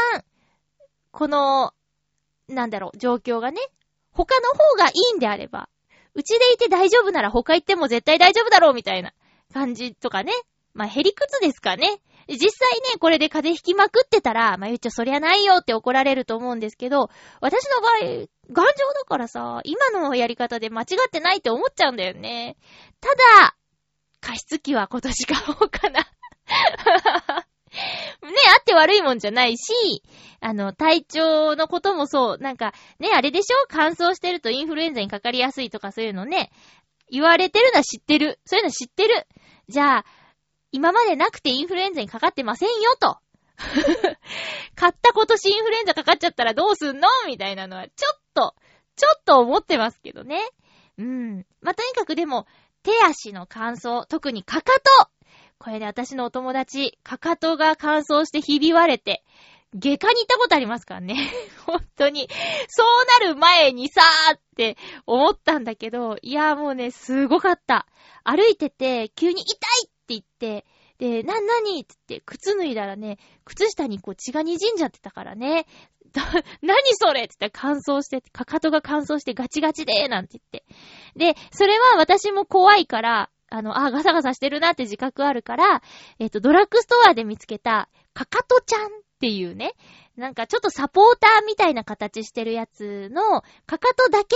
[1.11, 1.73] この、
[2.49, 3.61] なんだろう、状況がね、
[4.11, 5.69] 他の方がいいんであれば、
[6.13, 9.13] うちでいて大丈夫なら他行っても絶対大丈夫だろうみたいな
[9.53, 10.33] 感じとかね。
[10.73, 12.01] まあ、ヘリクツですかね。
[12.27, 17.09] 実際ね、これで風邪ひきまくってたら、まあ、言っちゃそりゃないよって怒られると思うんですけど、
[17.39, 22.57] 私の場合、頑丈だからさ、今のやり方で間違ってないって思っちゃうんだよね。
[22.99, 23.09] た
[23.41, 23.55] だ、
[24.21, 26.07] 加湿器は今年買おうかな。
[27.75, 30.01] ね、あって悪いもんじゃないし、
[30.39, 33.65] あの、体調のこともそう、なんか、ね、あれでしょ？
[33.67, 36.51] 乾燥してるとインフルエンザにかかりやすいとかそういうのね、
[37.09, 38.39] 言われてるのは知ってる。
[38.45, 39.27] そういうの知ってる。
[39.67, 40.05] じゃあ、
[40.75, 43.17] 今までなくてインフルエンザにかかってませんよ、と。
[44.75, 48.55] 買った今年インフルエンザかかっちゃったらどうすんのみたいなのは、ちょっと、
[48.97, 50.41] ちょっと思ってますけどね。
[50.97, 51.45] うん。
[51.61, 52.45] まあ、とにかくでも、
[52.83, 55.09] 手足の乾燥、特にかかと
[55.59, 59.23] これで私のお友達、かかとが乾燥してひび割れて、
[59.73, 61.15] 外科に行ったことありますからね。
[61.65, 62.29] 本当に。
[62.67, 67.87] そうなる前にさーって思ったんだけど、いやもうね、すごかった。
[68.25, 70.65] 歩いてて、急に痛いって言って、
[70.97, 75.65] で、な、なにって言って、靴脱いだらね、靴下にこう血が滲んじゃってたからね。
[76.61, 77.23] 何それ？
[77.23, 80.65] って言ったら乾燥して、かかとが乾燥してガチガチでーなんて言って。
[81.33, 85.81] で、それは私も怖いから、あの、あ、ガサガサしてるなって自覚あるから、
[86.19, 88.89] えっ、と、ドラッグストアで見つけた、かかとちゃんっ
[89.19, 89.73] ていうね、
[90.15, 94.35] なんかちょっとサポーターみたいな形してるやつの、かかとだけ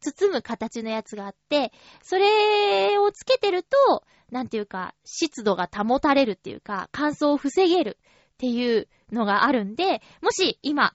[0.00, 7.98] 包む形のやつがあって、それをつけてると、なんていうか、湿度が保たれるっていうか、乾燥を防げる
[8.34, 10.94] っていうのがあるんで、もし今、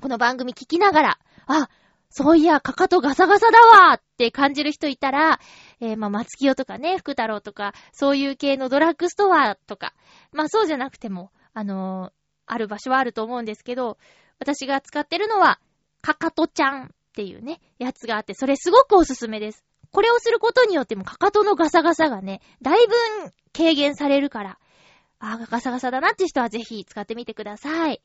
[0.00, 1.68] この番組聞きながら、あ、
[2.10, 5.40] そういや、かかとガサガサだわって感じる人いたら、
[5.80, 9.94] えー、まあ、松清とかね、福太郎とか、そういう系のドラッグストアとか、
[10.32, 12.12] まあ、そうじゃなくても、あのー、
[12.46, 13.98] ある場所はあると思うんですけど、
[14.38, 15.60] 私が使ってるのは、
[16.00, 16.94] かかとちゃん。
[17.16, 19.64] っていうね、やつがあって、それすごくおすすめです。
[19.90, 22.94] これをすることによっても、かかとのガサガサがね、だいぶ
[23.56, 24.58] 軽減されるから、
[25.18, 28.02] あガサガサだなって人はぜひ使ってみてください。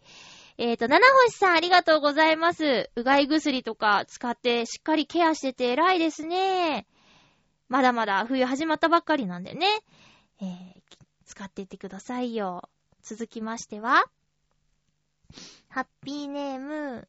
[0.57, 2.89] えっ、ー、と、七星さんありがとうございます。
[2.95, 6.87] うがい薬とか使ってしっかりケアしてて偉いですね。
[7.67, 9.67] まだまだ冬始まったばっかりなんでね。
[10.41, 10.81] えー、
[11.25, 12.69] 使っていってくださいよ。
[13.03, 14.05] 続きましては、
[15.67, 17.07] ハッピーネーム、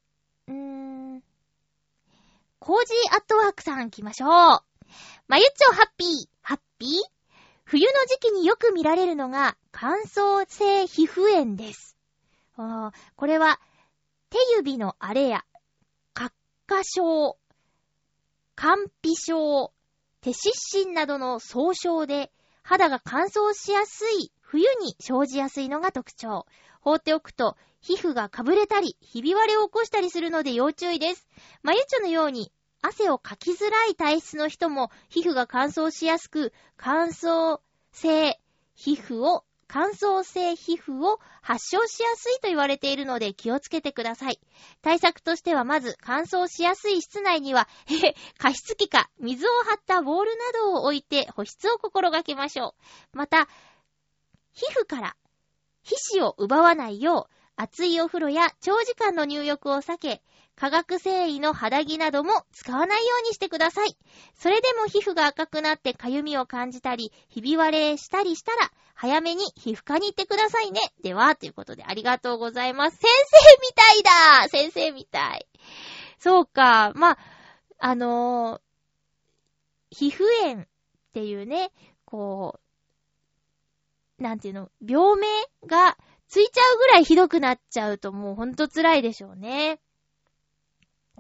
[0.49, 1.23] うーん、
[2.65, 4.29] コージーアットワークさん来ましょう。
[5.27, 6.09] まゆっちょハッピー、
[6.43, 6.91] ハッピー？
[7.65, 11.97] 冬の時期によく見られるのが乾燥性皮膚炎です。
[12.55, 12.93] こ
[13.27, 13.59] れは、
[14.31, 15.45] 手指の荒れや、
[16.15, 16.33] 角
[16.69, 17.37] 化症、
[18.55, 19.73] 肝皮症、
[20.21, 22.31] 手湿疹などの総称で、
[22.63, 26.47] 肌が乾燥しやすい冬に生じやすいのが特徴。
[26.81, 31.29] 放っておくと、皮膚がかぶれたり、ひび割れを起こしたりするので要注意です。
[31.63, 37.61] まゆちょのように、汗をかきづらい体質の人も、皮膚が乾燥しやすく、乾燥
[37.93, 38.39] 性
[38.75, 44.39] 皮膚を乾燥性皮膚を発症しやすいと言われているので気をつけてください。
[44.83, 52.75] 対策としてはまず乾燥しやすい室内には、へへ、加湿器か水を張ったボールなどを置いて保湿を心がけましょ
[53.15, 53.17] う。
[53.17, 53.49] また、
[54.53, 55.17] 皮膚から
[55.83, 60.23] 皮脂を奪わないよう、熱いお風呂や長時間の入浴を避け、
[60.55, 63.97] 化学繊維の肌着なども使わないようにしてください。
[64.35, 70.81] それでも皮膚が赤くなって痒みを感じたり、ひび割れしたりしたら、早めに皮膚科に行ってくださいね。
[71.03, 72.99] では、ということでありがとうございます。
[72.99, 74.03] 先生みたい
[74.43, 75.47] だ先生みたい。
[76.19, 76.93] そうか。
[76.95, 77.19] まあ、
[77.79, 80.67] あのー、皮膚炎っ
[81.13, 81.71] ていうね、
[82.05, 82.61] こ
[84.19, 85.27] う、なんていうの、病名
[85.67, 85.99] が
[86.33, 89.81] ついちゃうぐらいひどくなっちゃうともうほんと辛いでしょうね。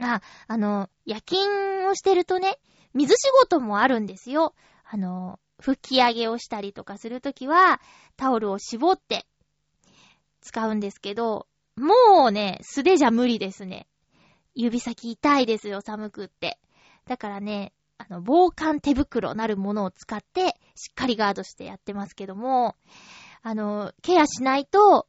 [0.00, 2.58] あ、あの、夜勤をしてるとね、
[2.94, 4.54] 水仕事もあるんですよ。
[4.90, 7.78] あの、拭き上げをしたりとかするときは、
[8.16, 9.26] タオルを絞って
[10.40, 11.46] 使うんですけど、
[11.76, 13.88] もうね、素手じゃ無理ですね。
[14.54, 16.58] 指先痛いですよ、寒くって。
[17.06, 22.76] だからね、あの、防寒手袋なるものを使って、しっかりガードしてやってますけども、
[23.42, 25.06] あの、ケアしないと、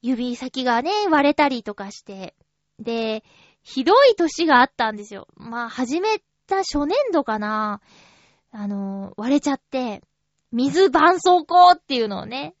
[0.00, 2.34] 指先がね、割れたりとかして、
[2.78, 3.24] で、
[3.62, 5.28] ひどい年があったんですよ。
[5.36, 7.80] まあ、始めた初年度かな。
[8.50, 10.02] あの、割れちゃって、
[10.50, 12.54] 水絆創膏っていうのをね、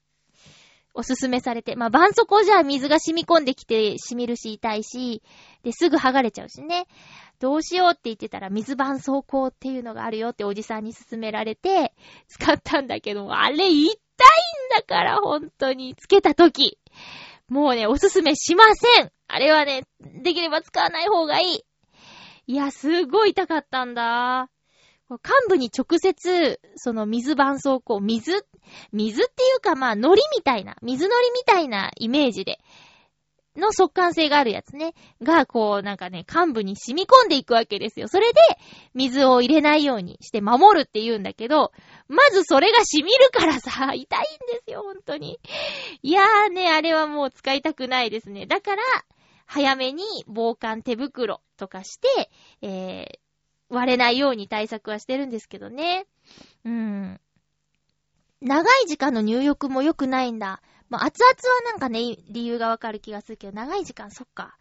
[0.94, 1.76] おすすめされて。
[1.76, 5.22] まあ、絆創膏じゃ水が染み込んできて染みるし痛いし、
[5.62, 6.86] で、すぐ剥がれちゃうしね。
[7.38, 11.92] どうしようって言ってたら水絆創膏っていうのがあるよっておじさんに勧められて、
[12.28, 15.94] 使ったんだけど、あれ痛痛いんだから、本当に。
[15.94, 16.78] つけたとき。
[17.48, 21.64] もうね、おすすめしませんあれはね、できれば使わない方がいい。
[22.46, 24.50] いや、すごい痛かったんだ。
[25.10, 28.32] 幹部に直接、その水絆創膏、水、
[28.92, 32.58] 水っていうかまあ、糊みたいな、水糊みたいなイメージで、
[33.56, 38.08] の速乾性があるやつね、が、こう、なんかね、幹部に染み込んでいくわけですよ。
[38.08, 38.40] それで、
[38.94, 41.72] 水を入れないようにして守るって言うんだけど、
[42.08, 45.38] まずそれが染みるからさ、痛いんですよ、ほんとに。
[46.02, 48.46] いやーね、あれはもう使いたくないですね。
[48.46, 48.82] だから、
[49.46, 52.30] 早めに防寒手袋とかして、
[52.62, 56.06] えー、割れないように対策はしてるんですけどね。
[56.64, 57.20] うん。
[58.40, 60.62] 長い時間の入浴も良くないんだ。
[60.92, 64.58] まあ、熱々はなんかね、理由がわかる気がするけど、長い時間、そっか。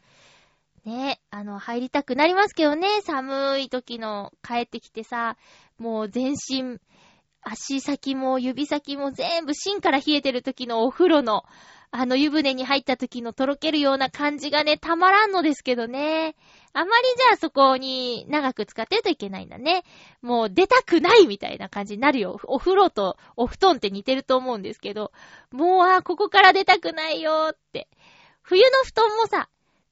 [0.86, 5.36] ね、あの、入りたくなりますけどね、寒い時の帰ってきてさ、
[5.78, 6.80] もう全身、
[7.42, 11.44] 足先も指先も全部芯から冷えてる時のお風呂の、
[11.94, 16.36] あの湯船に入った時のとろけるような感じがね、たまらんのですけどね。
[16.72, 19.84] あまりじゃあそこに長く使ってるといけないんだね。
[20.22, 22.40] もう出たくないみたいな感じになるよ。
[22.46, 25.12] お風呂とお布団って似てると思うんですけど、
[25.52, 27.90] もうあ、ここから出たくないよって。
[28.42, 29.50] 冬の布団もさ、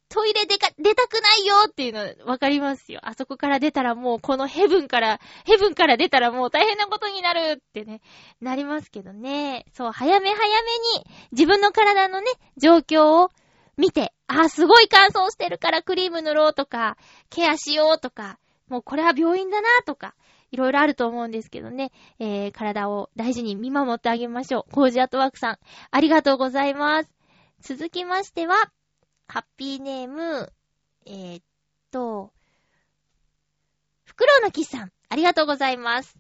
[0.10, 3.00] トイレでか、出たくないよっていうのわかりますよ。
[3.04, 8.02] あそこから出たらもうこのヘブンから、ヘブンから出たらもう大変なことになるってね、
[8.42, 9.66] なりますけどね。
[9.74, 13.30] そう、早め早めに自分の体のね、状況を
[13.78, 16.98] 見て、あ、すごい乾燥してるからクリーム塗ろうとか、
[17.30, 20.16] ケアしようとか、もうこれは病院だなとか、
[20.52, 24.72] いろいろあると思うんですけどね、えー、体を大事に見守ってあげましょう。
[24.74, 25.58] コージアットワークさん、
[25.92, 27.10] ありがとうございます。
[27.62, 28.72] 続きましては、
[29.32, 30.52] ハッピーネーム、
[31.06, 31.44] えー、っ
[31.92, 32.34] と、
[34.04, 36.18] フクロウのキスさん、ありがとうございます。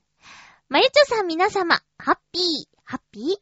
[0.70, 2.44] まゆちょさん皆様、ハッピー、
[2.84, 3.38] ハッピー？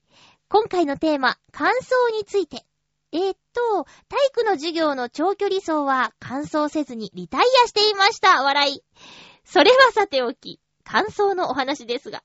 [0.48, 2.66] 今回のテーマ、乾燥について。
[3.12, 8.44] えー、っと、体育の授業の長距離走は乾燥せずにリタイアしていました。
[8.44, 8.84] 笑い。
[9.44, 12.24] それはさておき、乾燥のお話ですが。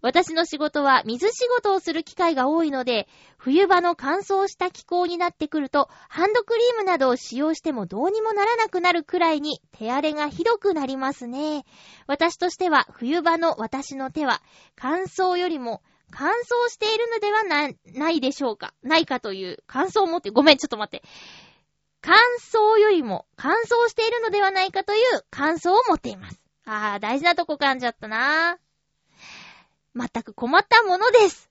[0.00, 11.64] 私の仕事は水仕事をする機会が多いので、冬場の乾燥した気候になってくると、ハンドクリームなどを使用してもどうにもならなくなるくらいに手荒れがひどくなりますね。
[12.06, 14.40] 私としては冬場の私の手は
[14.76, 21.06] 乾燥よりも乾燥しているのではな、ないでしょうかないかという乾燥を持って、ごめん、ちょっと待って。
[22.00, 22.16] 乾
[22.52, 26.40] 燥よりも乾燥しているのではないかという乾燥を持っています。
[26.64, 28.58] あー、大事なとこ噛んじゃったな
[29.98, 31.50] 全く困ったものです。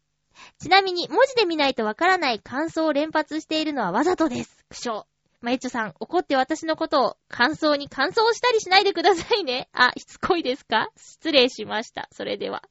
[0.60, 4.66] ちなみに、文字で見ないとわからない感想を連発しているのはわざとです。
[4.70, 5.06] 苦笑。
[5.42, 9.70] まゆちょさん、怒って私のことを感想に感想したりしないでくださいね。
[9.72, 10.90] あ、しつこいですか？
[10.96, 12.08] 失礼しました。
[12.12, 12.64] それでは。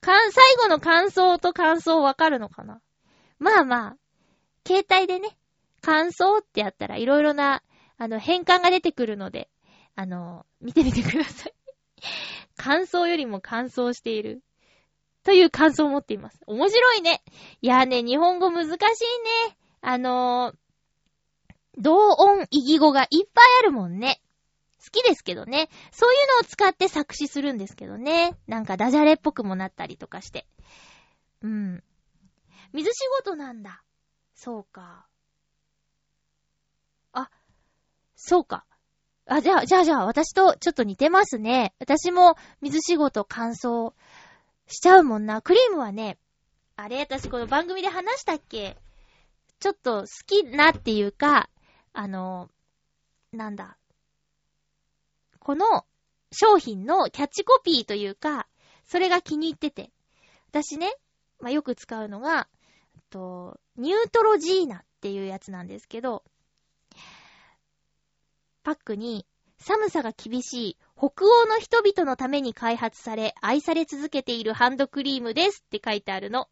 [0.00, 2.80] かん、最後の感想と感想わかるのかな？
[3.38, 3.96] まあまあ、
[4.66, 5.36] 携帯でね、
[5.82, 7.62] 感想ってやったらいろいろな、
[7.98, 9.48] あの、変換が出てくるので、
[9.94, 11.54] あの、見てみてください。
[12.56, 14.42] 感想よりも感想している。
[15.24, 16.38] という感想を持っています。
[16.46, 17.22] 面白いね。
[17.62, 18.78] いやーね、日本語難しいね。
[19.80, 20.56] あのー、
[21.78, 24.20] 同音異義語がいっぱいあるもんね。
[24.84, 25.70] 好きですけどね。
[25.92, 28.36] そういうのを使って作詞するんですけどね。
[28.46, 30.46] なんかダジャレっぽくもなったりとかして。
[31.42, 31.82] うん。
[32.74, 33.82] 水仕事なんだ。
[34.34, 35.06] そうか。
[37.12, 37.30] あ、
[38.14, 38.66] そうか。
[39.26, 41.72] あ、じゃあ、じゃあ、じゃあ、私とちょっと似てますね。
[41.78, 43.94] 私も水仕事乾燥
[44.66, 45.42] しちゃうもんな。
[45.42, 46.18] クリームはね、
[46.76, 48.76] あれ私この番組で話したっけ？
[49.60, 51.48] ちょっと好きなっていうか、
[51.92, 52.50] あの、
[53.32, 53.76] なんだ？
[55.38, 55.84] この
[56.32, 58.48] 商品のキャッチコピーというか、
[58.84, 59.90] それが気に入ってて。
[60.48, 60.92] 私ね、
[61.40, 62.48] まあ、よく使うのが、
[63.10, 66.24] と、ニュートロジーナっていうやつなんですけど、
[68.62, 69.26] パックに
[69.58, 76.48] 寒さが厳しい北欧の人々のために開発され、愛され続けているハンドクリームですって書いてあるの。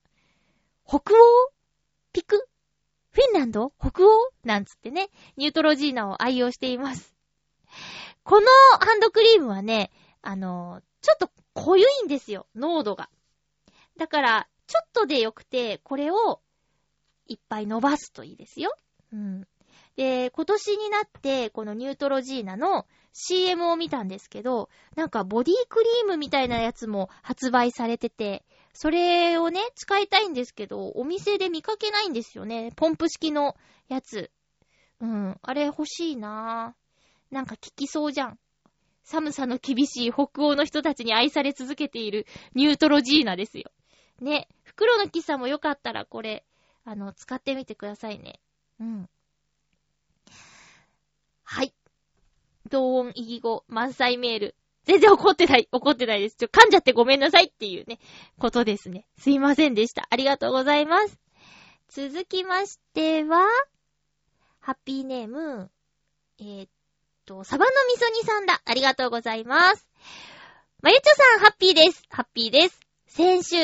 [0.87, 1.53] 北欧?
[2.13, 2.49] ピク?
[3.11, 3.73] フィンランド?
[3.79, 4.31] 北欧?
[4.45, 7.15] なんつってね、ニュートロジーナを愛用しています。
[8.25, 8.47] この
[8.79, 9.91] ハンドクリームはね、
[10.23, 13.09] あの、ちょっと濃ゆいんですよ、濃度が。
[13.97, 16.41] だから、ちょっとでよくて、これを
[17.27, 18.75] いっぱい伸ばすといいですよ。
[19.13, 19.47] うん。
[19.97, 32.73] で、今年になって、このニュートロジーナの CM を見たんですけど、なんかボディクリームみたいなやつも発売されてて、それをね、使いたいんですけど、お店で見かけないんですよね。
[32.75, 33.57] ポンプ式の
[33.89, 34.31] やつ。
[35.01, 35.39] うん。
[35.43, 37.35] あれ欲しいなぁ。
[37.35, 38.39] なんか効きそうじゃん。
[39.05, 43.71] 寒さの厳しい北欧の人たちに愛され続けているニュートロジーナですよ。
[44.21, 44.49] ね。
[44.63, 46.45] 袋の木さもよかったらこれ、
[46.85, 48.41] あの、使ってみてくださいね。
[48.81, 49.09] うん。
[51.43, 51.75] はい。
[52.73, 54.57] 同音異義語満載メール。
[54.85, 56.37] 全然怒ってない、怒ってないです。
[56.37, 58.01] ちょ、噛んじゃってごめんなさいっていうね、
[58.39, 59.07] ことですね。
[59.19, 60.09] すいませんでした。
[60.11, 61.19] ありがとうございます。
[61.89, 63.47] 続きましては、
[64.59, 65.71] ハッピーネーム、
[66.41, 66.71] えー、っ
[67.27, 68.63] と、サバのみそ煮さんだ。
[68.65, 69.87] ありがとうございます。
[70.81, 72.03] まゆちょさん、ハッピーです。
[72.09, 72.81] ハッピーです。
[73.07, 73.57] 先週、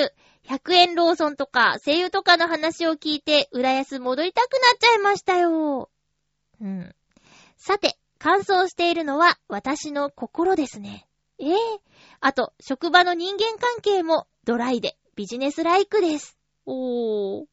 [0.47, 5.91] 100円ローソンとか、声優とかの話を聞いて、浦安戻りたくなっちゃいましたよ。
[6.61, 6.95] うん。
[7.57, 11.07] さて、乾燥しているのは私の心ですね。
[11.39, 11.57] ええ
[12.21, 16.37] あと、職場の人間関係もドライでビジネスライクです。
[16.67, 17.47] おー。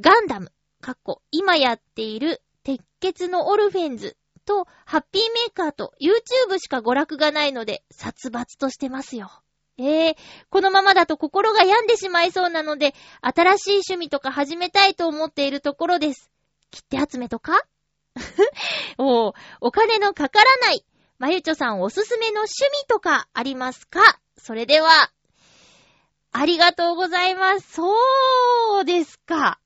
[0.00, 4.16] ガンダム、かっこ、今やっている鉄血のオルフェンズ
[4.46, 9.30] とハッピーメーカーと YouTube しか娯楽がないので殺伐としてますよ。
[9.76, 10.16] ええ
[10.50, 16.30] このままだと心が病んでしまいそうなので、新しい趣味とか始めたいと思っているところです。
[16.70, 17.62] 切手集めとか？
[18.98, 20.84] お、お金のかからない、
[21.18, 24.00] まゆちょさんおすすめの趣味とかありますか？
[24.38, 24.88] それでは、
[26.32, 27.72] ありがとうございます。
[27.72, 29.60] そうですか。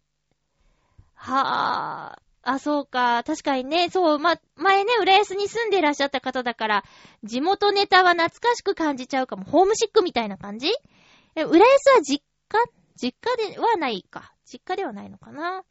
[1.15, 2.19] はあ。
[2.47, 3.23] あ、そうか。
[3.25, 6.85] 確かにね、そう、ま、前ね、浦安に住んでらっしゃった方だから、
[7.23, 9.45] 地元ネタは懐かしく感じちゃうかも。
[9.45, 10.69] ホームシックみたいな感じ？
[11.37, 12.59] え浦安は実家？
[12.97, 14.33] 実家ではないか。
[14.45, 15.65] 実家ではないのかな？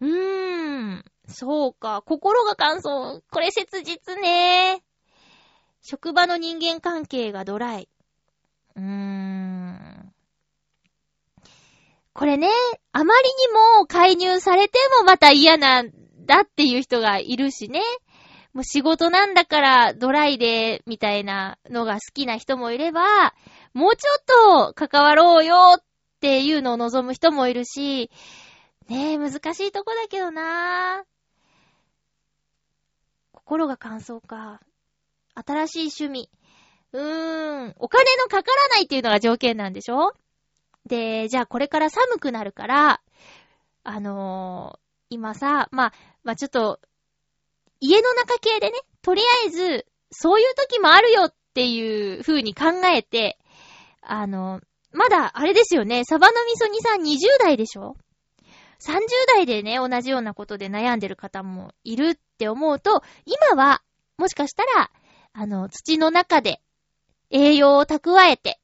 [0.00, 1.04] うーん。
[1.28, 2.02] そうか。
[2.02, 3.22] 心が乾燥。
[3.30, 4.82] これ切実ね。
[5.80, 7.88] 職場の人間関係がドライ。
[8.76, 10.12] うーん。
[12.14, 12.48] これね、
[12.92, 15.90] あまりにも介入されてもまた嫌なん
[16.26, 17.80] だっていう人がいるしね。
[18.52, 23.34] もう仕事なんだからドライで、みたいなのが好きな人もいれば、
[23.72, 24.10] もうちょ
[24.64, 25.84] っと関わろうよっ
[26.20, 28.10] ていうのを望む人もいるし、
[28.88, 31.11] ねえ、難しいとこだけどなぁ
[33.52, 34.60] 心が乾燥か。
[35.34, 36.30] 新しい趣味。
[36.92, 40.14] うーん、お金のかからないっていうのが条件なんでしょ？
[40.86, 43.02] で、じゃあこれから寒くなるから、
[43.84, 44.78] あのー
[45.10, 45.92] 今さ、まあ、
[46.24, 46.80] まあちょっと、
[47.80, 53.38] 家の中系でね、とりあえず、そういう時もあるよっていう風に考えて、
[54.00, 57.96] あのまだ、あれですよね、サバの味噌煮さん20代でしょ
[58.80, 63.82] ?30 代でね、同じようなことで悩んでる方もいるって思うと、今は、
[64.18, 64.90] もしかしたら、
[65.32, 66.60] あの、土の中で
[67.30, 68.58] 栄養を蓄えて、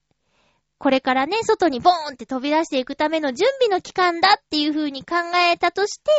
[0.79, 5.16] これからね、外にボーンって飛び出していくための準備の期間だっていう風に考
[5.53, 6.11] えたとして、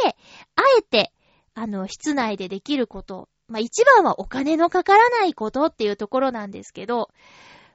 [0.56, 1.12] あえて、
[1.54, 3.28] あの、室内でできること。
[3.50, 7.10] まあ、一番はお金のかからないことっていうところなんですけど、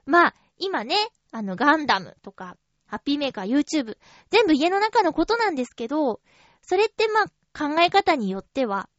[0.05, 0.95] まあ、今ね、
[1.31, 2.57] あの、ガンダムとか、
[2.87, 3.97] ハッピーメーカー、YouTube、
[4.31, 6.21] 全部家の中のことなんですけど、
[6.61, 8.89] それってま、考え方によっては、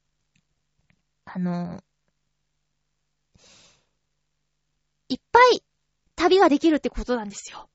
[1.26, 1.82] あの、
[5.08, 5.62] いっぱい
[6.14, 7.68] 旅ができるってことなんですよ。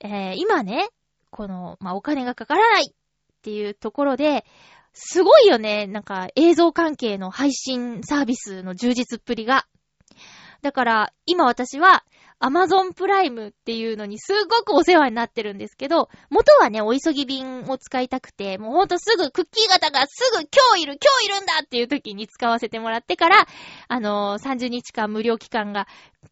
[0.00, 0.88] えー、今ね、
[1.30, 2.94] この、まあ、お金がかからないっ
[3.42, 4.44] ていうところで、
[4.92, 9.66] すごいよね、なんか映像関係の配信サービスの充実っぷりが。
[10.60, 12.04] だから、今私は、
[12.44, 23.46] アマゾンプライムっていうのにすっごくお世話になってるんですけど、元はね、お急ぎ便を使いたくて、もうほんとすぐクッキー型がすぐ今日いる今日いるんだっていう時に使わせてもらってから、
[23.86, 25.86] あのー、30日間無料期間が、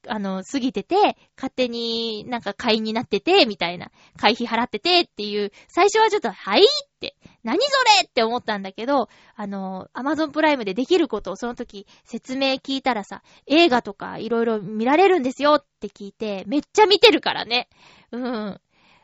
[0.07, 6.67] あの、過ぎてて、勝手になんか会員になってて、みたいな、会費払っててっていう、最初はちょっと、はいっ
[7.01, 7.71] て、何そ
[8.01, 17.69] れって思ったんだけど、あの、アマゾンプライムでできることをその時説明聞いたらさ、映画とかいろいろ見られるんですよって聞いて、めっちゃ見てるからね。
[18.13, 18.61] うん。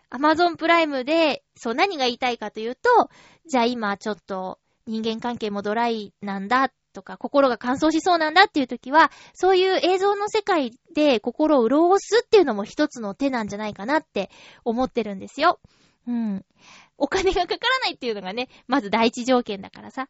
[0.08, 3.10] アマゾンプライムで、そう何が言いたいかというと、
[3.46, 14.30] じゃあ今ちょっと人間関係もドライなんだっとか、心が乾燥しそうなんだっていう時は、そういう映像の世界で心を潤すっていうのも一つの手なんじゃないかなって
[14.64, 15.60] 思ってるんですよ。
[16.06, 16.44] うん。
[16.98, 20.08] お金がかからないっていうのがね、まず第一条件だからさ。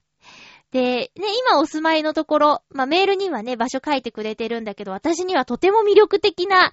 [0.71, 1.11] で、ね、
[1.51, 6.73] 今お住まいのところ、まあ、メールにはね、場所書いてくれてるんだけど、私にはとても魅力的な、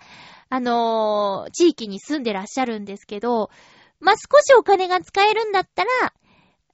[0.50, 3.50] あのー、地域に住んでらっしゃるんですけど、
[4.00, 5.90] まあ、少しお金が使えるんだったら、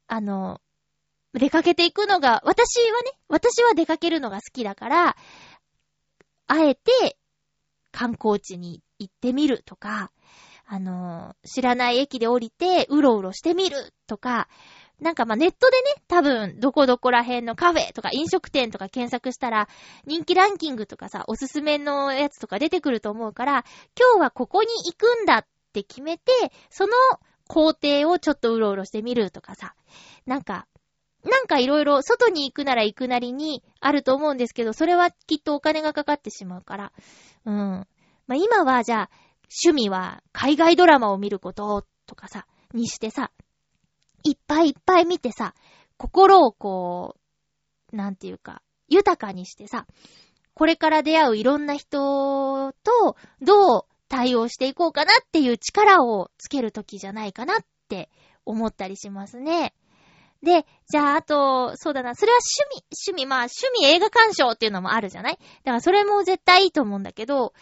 [0.08, 0.69] あのー、
[1.34, 5.18] 出かけていくのが、私はね、私は出かけるのが好きだから、
[6.48, 7.18] あえて
[7.92, 10.12] 観光地に行ってみるとか、
[10.66, 14.48] あの、知らない駅で降りてうろうろしてみるとか、
[15.00, 19.70] なんかまネットでね、多分、どこどこら辺のカフェとか飲食店とか検索したら、
[20.06, 23.66] 人気ランキングとかさ、おすすめのやつとか出てくると思うから、
[23.98, 26.32] 今日はここに行くんだって決めて、
[26.70, 26.94] その
[27.48, 29.74] 工程をちょっとうろうろしてみるとかさ、
[30.26, 30.68] なんか、
[31.24, 36.92] なんかいろいろ外に行くなら行くなりにあると思うんですけど、それはきっとお金がかかってしまうから。
[37.46, 37.54] うん。
[37.54, 37.88] ま
[38.30, 39.10] あ、今はじゃあ、
[39.64, 43.32] 趣味は海外ドラマを見ることとかさ、にしてさ、
[44.24, 45.54] いっぱいいっぱい見てさ、
[45.98, 47.16] 心をこ
[47.92, 49.86] う、なんていうか、豊かにしてさ、
[50.54, 58.10] これから出会ういろんな人とどう対応していこうかなっていう力をつけるときじゃないかなって
[58.46, 59.74] 思ったりしますね。
[60.42, 65.34] で、じゃあ、あと、そうだな、それは趣味、趣味、まあ、趣味映画鑑賞っていうのもあるじゃない？
[65.36, 67.54] だからそれも絶対いいと思うんだけど、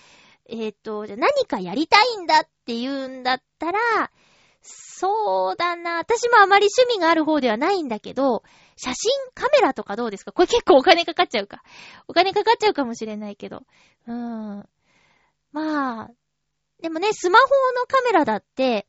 [0.50, 3.80] えっ、ー、と、じゃ何かやりたいんだって言うんだったら、
[4.62, 5.98] そうだな。
[5.98, 8.44] 私もあまり趣味がある方ではないんだけど、
[8.76, 10.32] 写真カメラとかどうですか？
[10.32, 11.64] これ結構お金かかっちゃうか。
[12.08, 13.64] お金かかっちゃうかもしれないけど。
[14.08, 14.70] うーん。
[15.52, 16.10] まあ、
[16.82, 18.88] でもね、スマホのカメラだって、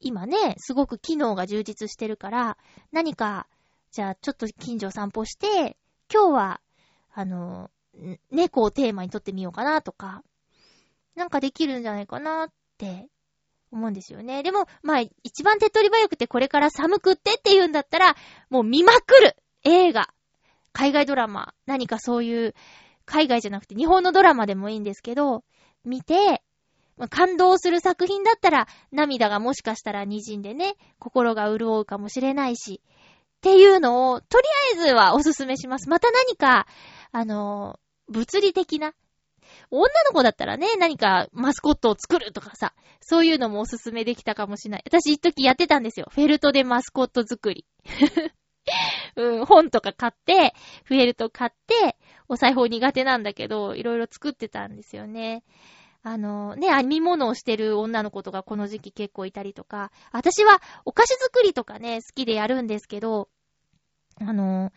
[0.00, 2.58] 今ね、すごく機能が充実してるから、
[2.92, 3.48] 何か、
[3.90, 5.76] じゃあちょっと近所散歩して、
[6.12, 6.60] 今日は、
[7.12, 7.70] あの、
[8.30, 10.22] 猫をテーマに撮ってみようかなとか、
[11.14, 13.08] なんかできるんじゃないかなって
[13.72, 14.42] 思うんですよね。
[14.42, 18.16] でも、まあ、一番手っ取り早くてこれから寒くってって言うんだったら、
[18.50, 19.36] もう見まくる！
[19.64, 20.14] 映画、
[20.72, 22.54] 海外ドラマ、何かそういう、
[23.04, 25.42] 海外じゃなくて日本のドラマでもいいんですけど、
[25.82, 26.42] 見て、
[26.98, 32.82] まあ、感動する作品だったら、涙がもしかしたら滲んでね、心が潤うかもしれないし、
[33.38, 34.44] っていうのを、とり
[34.78, 35.88] あえずはおすすめします。
[35.88, 36.66] また何か、
[37.12, 37.78] あの
[38.08, 38.94] 物理的な、
[39.70, 44.82] 女の子だったらね、何かマスコットを作るとかさ、そういうのもおすすめできたかもしれない。
[44.86, 46.08] 私一時やってたんですよ。
[46.10, 47.64] フェルトでマスコット作り。
[49.16, 51.96] うん、本とか買って、フェルト買って、
[52.28, 55.42] お裁縫苦手なんだけど、いろいろ作ってたんですよね。
[56.08, 63.28] あの、ね、編み物をしてる女の子とかこの時期結構いたりとか、私はお菓子作りとかね、好きでやるんですけど、
[64.18, 64.72] あの、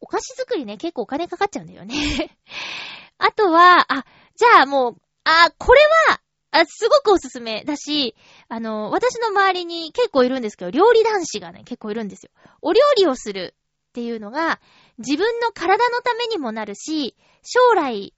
[0.00, 1.94] お菓子作りね、結構お金かかっちゃうんだよね
[3.18, 6.20] あとは、あ、じゃあもう、あ、これは、
[6.50, 8.16] あ、すごくおすすめだし、
[8.48, 12.30] あの、私の周りに結構いるんですけど、料理男子がね、結構いるんですよ。
[12.62, 13.54] お料理をする
[13.90, 14.60] っていうのが、
[14.96, 18.14] 自分の体のためにもなるし、将来、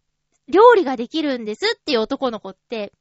[0.49, 2.93] 料理ができるんですっていう男の子って、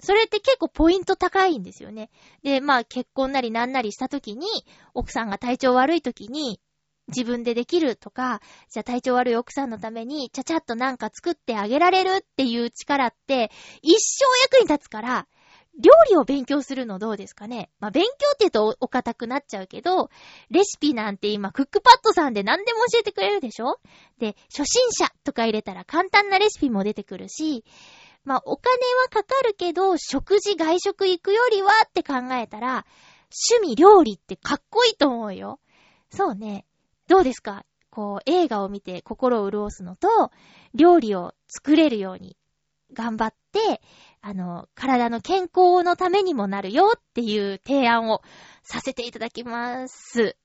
[0.00, 2.10] それって結構ポイント高いんですよね。
[2.42, 4.46] で、まあ結婚なりなんなりした時に、
[4.94, 6.60] 奥さんが体調悪い時に、
[7.08, 13.50] 自分でできるとか、じゃあ体調悪い奥さんのために、ちゃちゃっとなんか作ってあげられるっていう力って、
[13.82, 15.28] 一生役に立つから、
[15.78, 17.70] 料理を勉強するのどうですかね？
[17.80, 20.10] まあ、勉強って言うとお堅くなっちゃうけど、
[20.50, 23.78] レシピなんて今、クックパッドさんで何でも教えてくれるでしょ？
[24.18, 27.64] で、初心者とか入れたら簡単なレシピも出てくるし、
[28.24, 32.84] まあ、お金はかかるけど、食事、外食行くよりはって考えたら、
[33.54, 35.60] 趣味料理ってかっこいいと思うよ。
[36.10, 36.66] そうね。
[37.08, 37.64] どうですか？
[37.90, 40.30] こう、映画を見て心を潤すのと、
[40.74, 42.36] 料理を作れるように
[42.92, 43.80] 頑張って、
[44.20, 48.22] あの、体の健康のためにもなるよっていう提案を
[48.62, 50.36] させていただきます。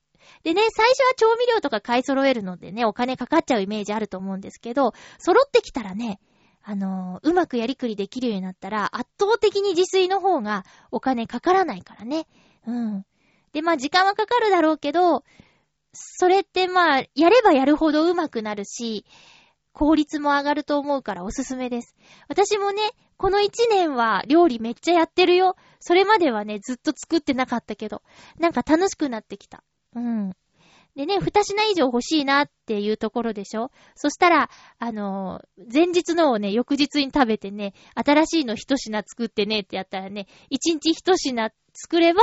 [0.43, 6.19] でね、最初は調味料とか買い揃えるのでね、お金かかっちゃうイメージあると思うんですけど、揃ってきたらね、
[6.63, 12.27] あのうまくやりくりできるようになったら、圧倒的に自炊の方がお金かからないからね。
[12.65, 13.05] うん。
[13.53, 15.23] で、まあ時間はかかるだろうけど、
[15.93, 19.05] それってまあ、やればやるほど上手くなるし、
[19.75, 21.95] 効率も上がると思うからおすすめです。
[22.29, 22.81] 私もね、
[23.17, 25.57] この一年は料理めっちゃやってるよ。
[25.81, 28.01] それまではね、ずっと作ってなかったけど、
[28.39, 29.63] なんか楽しくなってきた。
[29.93, 30.31] うん。
[30.95, 34.49] でね、二品以上欲しいなっていうところでしょそしたら、
[34.79, 42.21] あのー、前日のをね、翌日に食べてね、新しいの一品作ってねってやったらね、一日一品作れば、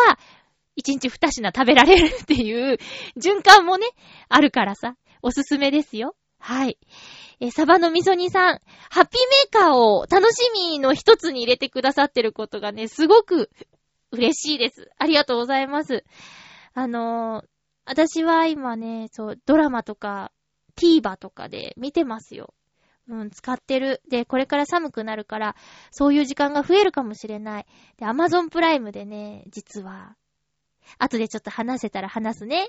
[0.75, 2.79] 一日二品食べられるっていう
[3.19, 3.89] 循環もね、
[4.31, 4.97] あるからさ。
[5.25, 6.17] おすすめですよ。
[6.45, 6.77] はい。
[7.39, 13.49] えサバの味噌煮さん、ハッピーメーカーを楽しみの一つに入れてくださってることがね、すごく
[14.11, 14.91] 嬉しいです。
[14.99, 16.05] ありがとうございます。
[16.75, 17.47] あのー
[17.85, 20.31] 私は今ね、そう、ドラマとか、
[20.77, 22.55] TVer とかで見てますよ。
[23.09, 24.01] うん、使ってる。
[24.09, 25.57] で、これから寒くなるから、
[25.91, 27.67] そういう時間が増えるかもしれない。
[27.99, 30.17] で、Amazon プライムでね、実は、
[30.99, 32.69] 後でちょっと話せたら話すね。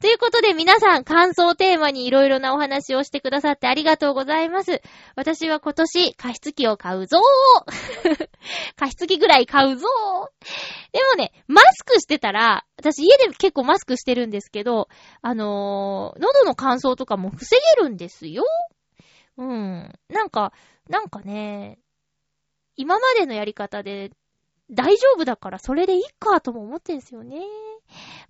[0.00, 4.82] ということで皆さん感想テーマにいろいろなお話をしてくださってありがとうございます。
[5.16, 8.28] 私は今年加湿器を買うぞー
[8.76, 14.88] 加湿器ぐらい買うぞーでもね、マスクしてたら、私家で結構マスクしてるんですけど、
[15.22, 18.44] あのー喉の乾燥とかも防げるんですよ。
[19.38, 19.92] うん。
[20.08, 20.52] なんか、
[20.88, 21.78] なんかね、
[22.76, 24.10] 今までのやり方で
[24.72, 27.40] 大丈夫だからそれでいいかとも思ってんすよね。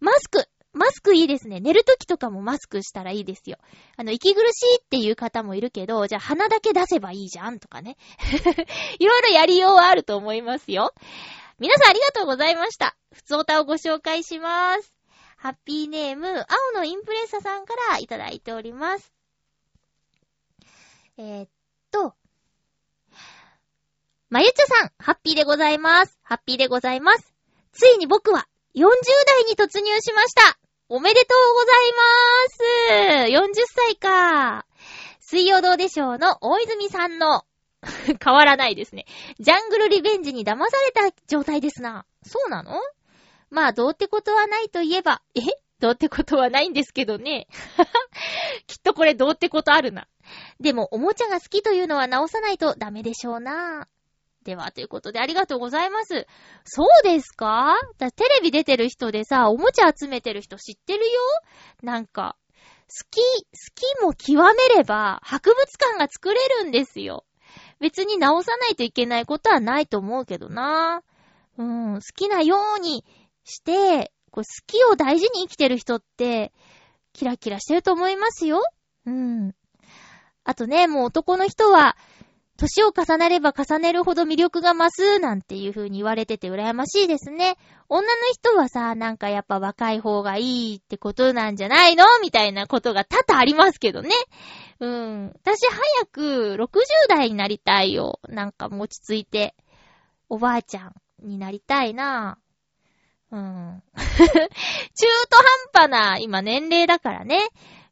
[0.00, 1.60] マスクマスクいいですね。
[1.60, 3.58] 寝るときとかもマスクしたらいいですよ。
[3.96, 7.98] あの、息苦しいっていう方もいるけど、じゃあ鼻だけ出せばいいじゃんとかね。
[8.98, 10.94] いろいろやりようはあると思いますよ。
[11.58, 12.96] 皆さんありがとうございました。
[13.12, 14.94] ふつおたをご紹介します。
[15.36, 19.12] ハッピーネーム、青のインプレッサさんからいただいております。
[21.18, 21.48] えーっ
[21.90, 22.14] と、
[24.32, 26.18] まゆちょさん、ハッピーでございます。
[26.22, 27.34] ハッピーでございます。
[27.74, 28.80] ついに僕は40
[29.26, 30.58] 代に突入しました。
[30.88, 33.60] おめでとうございまーす。
[33.60, 34.64] 40歳か。
[35.20, 37.44] 水曜どうでしょうの大泉さんの
[38.24, 39.04] 変わらないですね。
[39.38, 42.06] ジャングルリベンジに騙された状態ですな。
[42.24, 42.80] そうなの？
[43.50, 45.42] まあ、どうってことはないといえば、え？
[45.78, 47.48] どうってことはないんですけどね。
[48.66, 50.08] きっとこれどうってことあるな。
[50.58, 53.88] でも、おもちゃが好きというのは直さないとダメでしょうな。
[54.44, 56.26] では、ということでありがとうございます。
[56.64, 57.76] そうですか？
[57.98, 61.10] テレビ出てる人でさ、おもちゃ集めてる人知ってるよ？
[61.82, 62.36] なんか、
[62.88, 63.24] 好き、好
[63.74, 67.24] きも極めれば、博物館が作れるんですよ。
[67.80, 71.02] 別に直さないといけないことはないと思うけどな。
[71.58, 73.04] うん、好きなように
[73.44, 76.52] して、こう好きを大事に生きてる人って、
[77.12, 78.62] キラキラしてると思いますよ。
[79.06, 79.54] うん。
[80.44, 81.96] あとね、もう男の人は、
[82.62, 87.56] 年を重ねれば重ねるほど魅力が増すなんていう風に言われてて羨ましいですね。
[87.88, 92.04] 女の人はさ、なんかやっぱ若い方がいいってことなんじゃないの？
[92.22, 94.10] みたいなことが多々ありますけどね。
[94.78, 95.32] うん。
[95.42, 96.68] 私早く60
[97.08, 98.20] 代になりたいよ。
[98.28, 99.56] なんか落ち着いて。
[100.28, 102.38] おばあちゃんになりたいな。
[103.32, 103.82] うん。
[103.96, 105.36] 中途
[105.74, 107.40] 半端な今年齢だからね。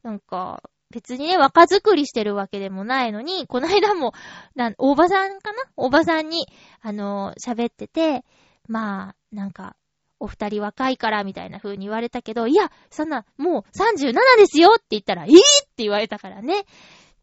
[0.04, 4.12] なんか、別にね、若作りしてるわけでもないのに、この間も、
[4.56, 5.58] なん、おばさんかな？
[5.76, 6.48] おばさんに、
[6.80, 8.24] あのー喋ってて、
[8.66, 9.76] まあ、なんか、
[10.18, 15.38] お二人若いから、みたいな風に言われたけど、いや、そんな、もう37ですよって言ったら、いいっ
[15.76, 16.64] て言われたからね。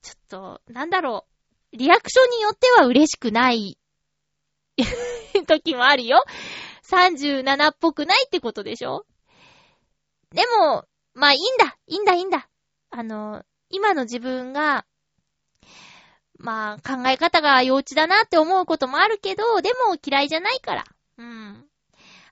[0.01, 1.25] ちょっと、なんだろ
[1.73, 1.77] う。
[1.77, 3.77] リアクションによっては嬉しくない、
[5.45, 6.23] 時もあるよ。
[6.89, 9.05] 37っぽくないってことでしょ？
[10.31, 12.47] でも、まあいいんだ、いいんだ、いいんだ。
[12.89, 14.85] あの、今の自分が、
[16.39, 20.83] まあ考え方が幼稚だなって思うこともあるけど、でも嫌いじゃないから。
[21.17, 21.65] うん。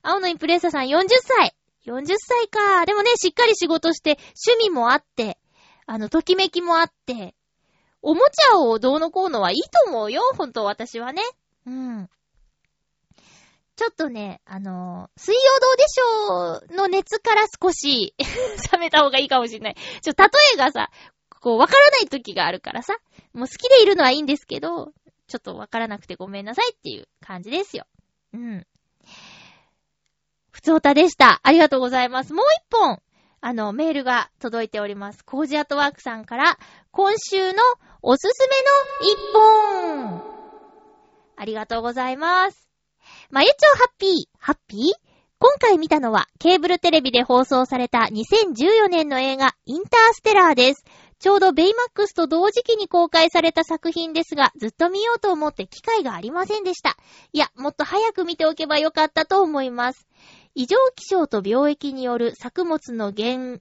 [0.02, 1.54] 青のインプレッサーさん40歳。
[1.86, 2.86] 40歳か。
[2.86, 5.38] でもね、しっかり仕事して、趣味もあって、
[5.86, 7.34] あの、ときめきもあって、
[8.02, 11.22] おもちゃをどうのこうのはいいと思うよ、本当私はね。
[11.66, 12.08] うん。
[13.76, 18.14] ちょっとね、あのー水曜どうでしょうの熱から少し
[18.72, 19.76] 冷めた方がいいかもしれない。
[20.02, 20.90] ちょ、例えがさ、
[21.46, 22.96] こう、わからない時があるからさ、
[23.32, 24.92] もう好きでいるのはいいんですけど、
[25.28, 27.86] ちょっとわからなくてごめんなさいっていう感じですよ。
[28.34, 28.66] うん。
[30.50, 31.38] ふつおたでした。
[31.44, 32.34] ありがとうございます。
[32.34, 33.00] もう一本、
[33.40, 35.24] あの、メールが届いております。
[35.24, 36.58] コージアットワークさんから、
[36.90, 37.62] 今週の
[38.02, 38.56] おすすめ
[39.04, 40.22] の一本
[41.36, 42.68] ありがとうございます。
[43.30, 44.80] まゆちょハッピー、ハッピー？
[45.38, 50.82] 今回見たのは、ケーブルテレビで放送された2014年の映画、インターステラーです。
[51.18, 56.96] ちょうどベイマックスと同時期に公開された作品ですが、ずっと見ようと思って機会がありませんでした。
[57.32, 60.06] いや、もっと早く見ておけばよかったと思います。
[60.54, 63.60] 異常気象と病液による作物の減、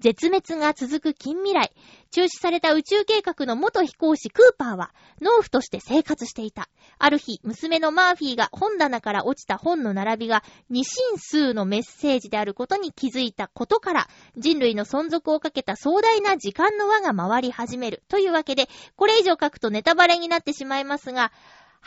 [0.00, 1.72] 絶滅が続く近未来。
[2.10, 6.68] 中止された宇宙計画の元飛行士クーパーは、農夫として生活していた。
[6.98, 18.02] ある日、娘のマーフィーが本棚から落ちた本の並びが二進数のメッセージであることに気づいたことから、人類の存続をかけた壮大な時間の輪が回り始める。
[18.08, 21.32] というわけで、これ以上書くとネタバレになってしまいますが、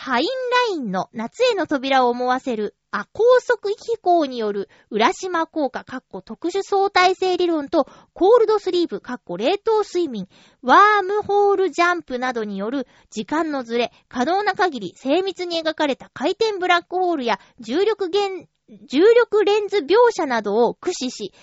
[0.04, 10.28] ハインラインの夏への扉を思わせる亜高速飛行による浦島効果、かっこ特殊相対性理論とコールドスリープ、かっこ冷凍睡眠、
[10.64, 18.48] ワームホールジャンプなどによる時間のずれ、可能な限り精密に描かれた回転ブラックホールや重力現
[18.88, 21.34] 重力レンズ描写などを駆使し、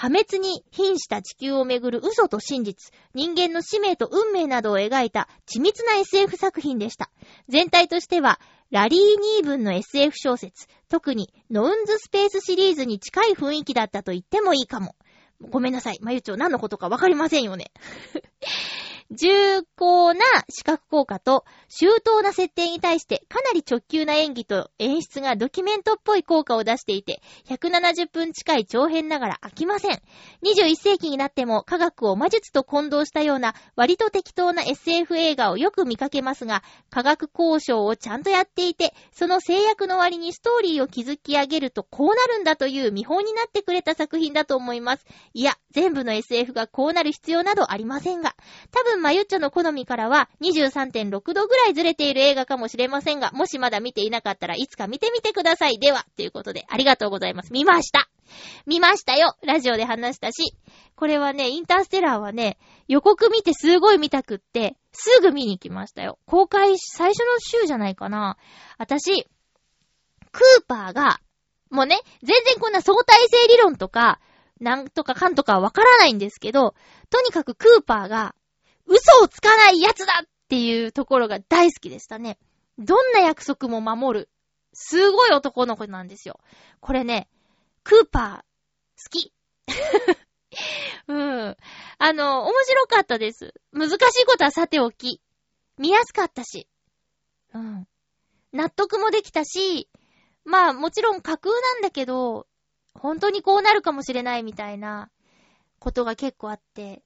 [0.00, 7.10] 破滅に瀕した地球をめぐる嘘と真実、人間の使命と運命などを描いた緻密な SF 作品でした。
[7.50, 8.40] 全体としては、
[8.70, 14.96] ラリー・ニーブンの SF 小説、特にノウンズ・スペースシリーズに近い雰囲気だったと言ってもいいかも。
[15.50, 15.98] ごめんなさい。
[16.00, 17.70] まゆちょ、何のことかわかりませんよね。
[19.12, 30.00] 重厚な視覚効果と周到な設定に対してかなり直球な演技と演出がドキュメントっぽい効果を出していて、170分近い長編ながら飽きません。
[30.44, 45.04] 21世紀になっても科学を魔術と混同したような割と適当な SF 映画をよく見かけますが、科学交渉をちゃんとやっていて、その制約の割にストーリーを築き上げるとこうなるんだという見本になってくれた作品だと思います。
[45.34, 48.34] いや、全部の SF がこうなる必要などありませんが、
[48.70, 55.78] 多分マユッチョの好みからは23.6度ぐらいずれている映画かもしれませんが、もしまだ見ていなかったらいつか見てみてください。
[55.78, 57.52] では、ということで、ありがとうございます。
[57.52, 58.08] 見ました
[58.66, 60.54] 見ましたよラジオで話したし、
[60.94, 62.58] これはね、インターステラーはね、
[62.88, 66.18] 予告見てすごい見たくって、すぐ見に行きましたよ。
[66.26, 68.36] 公開最初の週じゃないかな。
[68.78, 69.24] 私、
[70.32, 71.20] クーパーが、
[71.70, 74.20] もうね、全然こんな相対性理論とか、
[74.60, 76.74] なんとかかんとかはわからないんですけど、
[77.08, 78.34] とにかくクーパーが、
[78.86, 82.38] 嘘をつかないやつだっていうところが大好きでしたね。
[82.78, 84.28] どんな約束も守る。
[84.72, 86.40] すごい男の子なんですよ。
[86.80, 87.28] これね、
[87.84, 89.32] クーパー、好き。
[91.08, 91.56] うん。
[91.98, 93.54] あの、面白かったです。
[93.72, 95.20] 難しいことはさておき。
[95.78, 96.68] 見やすかったし。
[97.54, 97.88] うん。
[98.52, 99.88] 納得もできたし、
[100.44, 102.46] まあもちろん架空なんだけど、
[102.94, 105.10] 本当にこうなるかもしれないみたいな
[105.78, 107.02] ことが結構あって。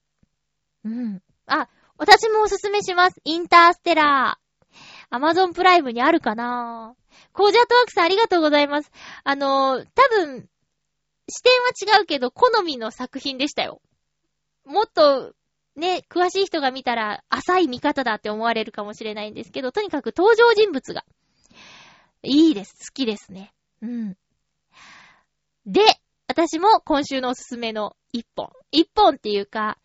[0.83, 1.21] うん。
[1.47, 3.21] あ、私もおすすめします。
[3.23, 4.45] インターステラー。
[5.09, 6.95] アマゾンプライムにあるかな
[7.31, 8.91] コージャートワークさんありがとうございます。
[9.23, 10.49] あのー、多分、
[11.29, 13.81] 視点は違うけど、好みの作品でしたよ。
[14.65, 15.33] もっと、
[15.75, 21.05] ね、詳しい人が見たら、浅い見方だって思われるかもしれないんですけど、とにかく登場人物が、
[22.23, 22.73] いいです。
[22.73, 23.53] 好きですね。
[23.81, 24.17] うん。
[25.65, 25.81] で、
[26.27, 28.49] 私も今週のおすすめの一本。
[28.71, 29.77] 一本っていうか、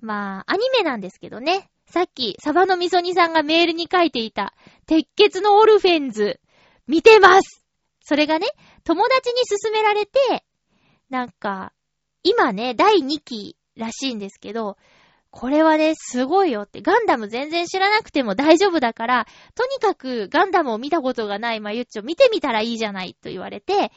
[0.00, 1.70] まあ、アニメなんですけどね。
[1.86, 4.54] さっき、サバのみそ煮さんがメールに書いていた、
[4.86, 6.40] 鉄血のオルフェンズ、
[6.86, 7.64] 見てます
[8.00, 8.46] それがね、
[8.84, 10.44] 友達に勧められて、
[11.08, 11.72] なんか、
[12.22, 14.76] 今ね、第2期らしいんですけど、
[15.30, 23.92] これはね、すごいよって、ガンダム全然知らなくても大丈夫だから、とにかくガンダムを見たことがないまゆっちょ見てみたらいいじゃないと言われて、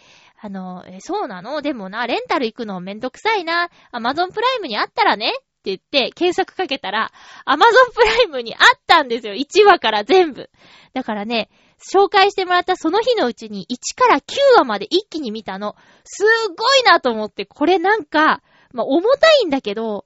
[0.46, 1.62] あの、え、そうなの？
[1.62, 3.70] でもな、レンタル行くのめんどくさいな。
[3.92, 7.14] アマゾンプライムにあったらねって言って検索かけたら、
[7.46, 9.36] アマゾンプライムにあったんですよ。
[9.36, 10.50] 1話から全部。
[10.94, 14.24] だからね、紹介してもらったその日のうちに1から9
[14.58, 15.78] 話まで一気に見たの。
[16.04, 16.28] すっ
[16.58, 20.06] ごいなと思って、これなんか、まあ、重たいんだけど、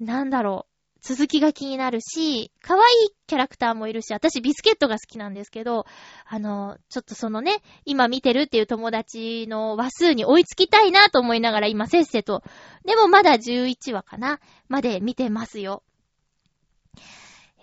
[0.00, 0.67] なんだろう。
[1.00, 5.86] 続きが気になるし、可愛いキャラクターもいるし、私ビスケットが好きなんですけど、
[6.26, 12.42] あの、ちょっとそのね、今見てるっていう友達の話数に追いつきたいなと思いながら今せっせと、
[12.84, 15.82] でもまだ11話かなまで見てますよ。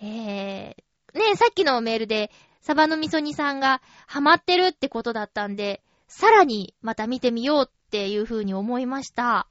[0.00, 2.30] えー、ねさっきのメールで、
[2.62, 9.46] サバのみそ煮さんがハマってるってことだったんで、さらにまた見てみようっていう風に思いました。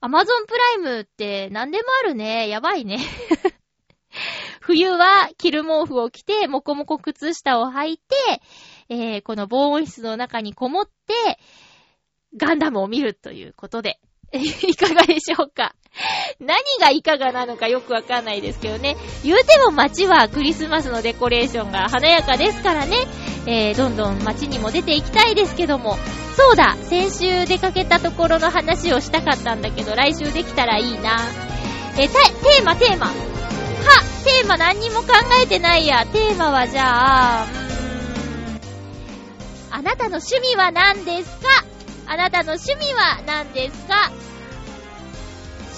[0.00, 2.48] アマゾンプライムって何でもあるね。
[2.48, 2.98] やばいね。
[4.60, 8.42] 冬は着る毛布を着て、もこもこ靴下を履いて、
[8.88, 11.38] えー、この防音室の中にこもって、
[12.36, 14.00] ガンダムを見るということで、
[14.32, 15.74] いかがでしょうか
[16.40, 18.96] 何がいかがなのかよくわかんないですけどね。
[19.24, 22.96] 言うても街はクリスマスのデコレーションが華やかですからね。
[23.46, 25.96] えー、どんどん街にも出ていきたいですけども。
[26.36, 31.16] そうだ先週出かけたところの話をしたかったんだけど、来週できたらいいな。
[31.98, 33.06] えー、テーマ、テーマ。
[33.06, 33.12] は
[34.24, 35.08] テーマ何にも考
[35.42, 36.04] えてないや。
[36.06, 37.50] テーマはじゃあ、うー
[38.54, 38.60] ん。
[39.70, 41.48] あなたの趣味は何ですか？
[42.06, 44.10] あなたの趣味は何ですか？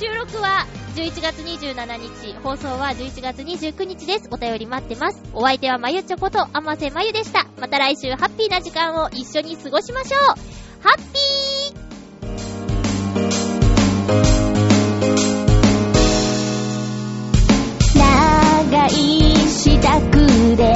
[0.01, 4.29] 収録は11月27日、放送は11月29日です。
[4.33, 5.23] お便り待ってます。
[5.33, 7.47] お相手はまゆちょこと、あませまゆでした。
[7.61, 10.48] また来週ハッピーな時間を一緒に過ごしましょう
[10.81, 11.79] ハッピー。
[17.95, 18.91] 長い
[19.49, 20.73] 支度で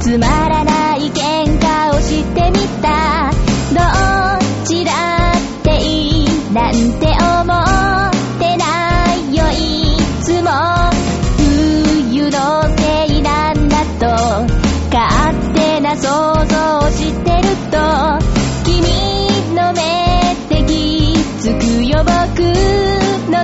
[0.00, 3.30] つまらない喧嘩をしてみた。
[3.72, 4.92] どっちだ
[5.32, 7.21] っていいなんて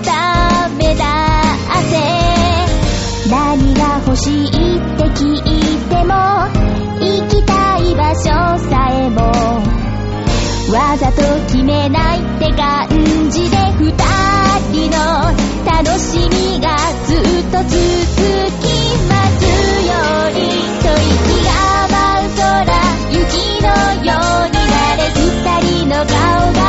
[0.01, 1.03] めだ
[1.81, 1.95] って。
[3.31, 4.51] 何が欲しいっ
[4.97, 5.41] て聞い
[5.89, 6.15] ても
[7.01, 8.23] 行きたい場所
[8.71, 9.21] さえも。
[10.73, 12.89] わざと決めないって感
[13.31, 13.93] じで二
[14.73, 14.97] 人の
[15.67, 16.77] 楽しみが
[17.07, 17.21] ずっ
[17.51, 17.75] と続
[18.61, 18.65] き
[19.09, 19.43] ます
[19.85, 19.91] よ
[20.29, 20.39] うに。
[20.81, 21.49] 吐息が
[21.91, 22.47] 舞う空
[23.11, 23.27] 雪
[23.63, 23.67] の
[24.05, 24.09] よ
[24.45, 24.99] うになれ。
[25.11, 25.21] 二
[25.67, 26.07] 人の顔
[26.53, 26.68] が